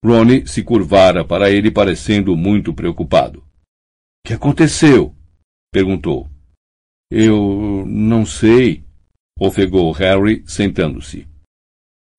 [0.05, 3.43] Ronnie se curvara para ele, parecendo muito preocupado.
[4.25, 5.15] Que aconteceu?
[5.73, 6.29] perguntou.
[7.11, 8.85] Eu não sei,
[9.39, 11.27] ofegou Harry, sentando-se.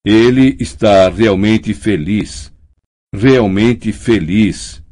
[0.04, 2.52] Ele está realmente feliz.
[3.14, 4.82] Realmente feliz.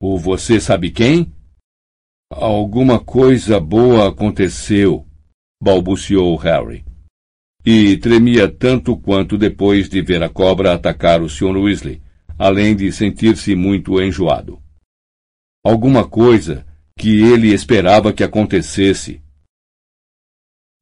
[0.00, 1.32] Ou você sabe quem?
[2.32, 5.04] Alguma coisa boa aconteceu,
[5.60, 6.84] balbuciou Harry.
[7.66, 11.56] E tremia tanto quanto depois de ver a cobra atacar o Sr.
[11.56, 12.00] Weasley,
[12.38, 14.62] além de sentir-se muito enjoado.
[15.64, 16.64] Alguma coisa
[16.96, 19.20] que ele esperava que acontecesse.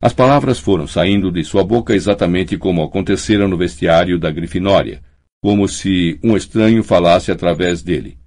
[0.03, 5.03] As palavras foram saindo de sua boca exatamente como acontecera no vestiário da Grifinória,
[5.43, 8.19] como se um estranho falasse através dele.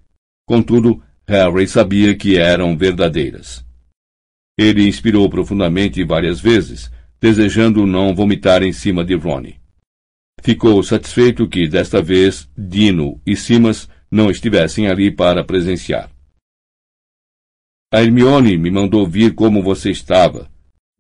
[0.48, 3.66] Contudo, Harry sabia que eram verdadeiras.
[4.60, 6.92] Ele inspirou profundamente várias vezes,
[7.22, 9.56] desejando não vomitar em cima de Ronnie.
[10.42, 16.12] Ficou satisfeito que, desta vez, Dino e Simas não estivessem ali para presenciar.
[17.94, 20.52] A Hermione me mandou vir como você estava,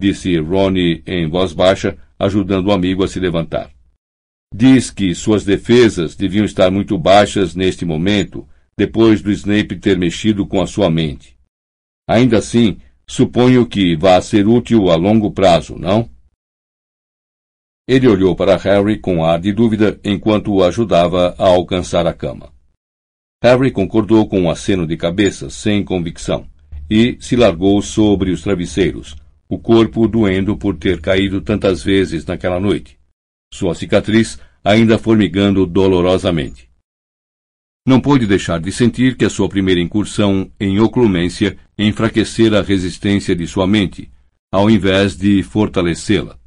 [0.01, 3.69] disse Ronnie em voz baixa, ajudando o amigo a se levantar.
[4.55, 8.47] Diz que suas defesas deviam estar muito baixas neste momento
[8.77, 11.37] depois do Snape ter mexido com a sua mente.
[12.07, 12.77] Ainda assim,
[13.07, 16.09] suponho que vá ser útil a longo prazo, não?
[17.87, 22.51] Ele olhou para Harry com ar de dúvida enquanto o ajudava a alcançar a cama.
[23.43, 26.47] Harry concordou com um aceno de cabeça, sem convicção,
[26.89, 29.15] e se largou sobre os travesseiros,
[29.49, 32.97] o corpo doendo por ter caído tantas vezes naquela noite,
[33.53, 36.70] sua cicatriz ainda formigando dolorosamente.
[37.85, 43.35] Não pôde deixar de sentir que a sua primeira incursão em oclumência enfraquecera a resistência
[43.35, 44.11] de sua mente,
[44.51, 46.37] ao invés de fortalecê-la.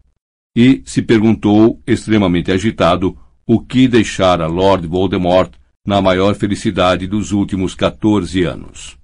[0.56, 5.52] E se perguntou, extremamente agitado, o que deixara Lord Voldemort
[5.85, 8.97] na maior felicidade dos últimos 14 anos.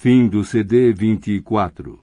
[0.00, 2.00] Fim do CD 24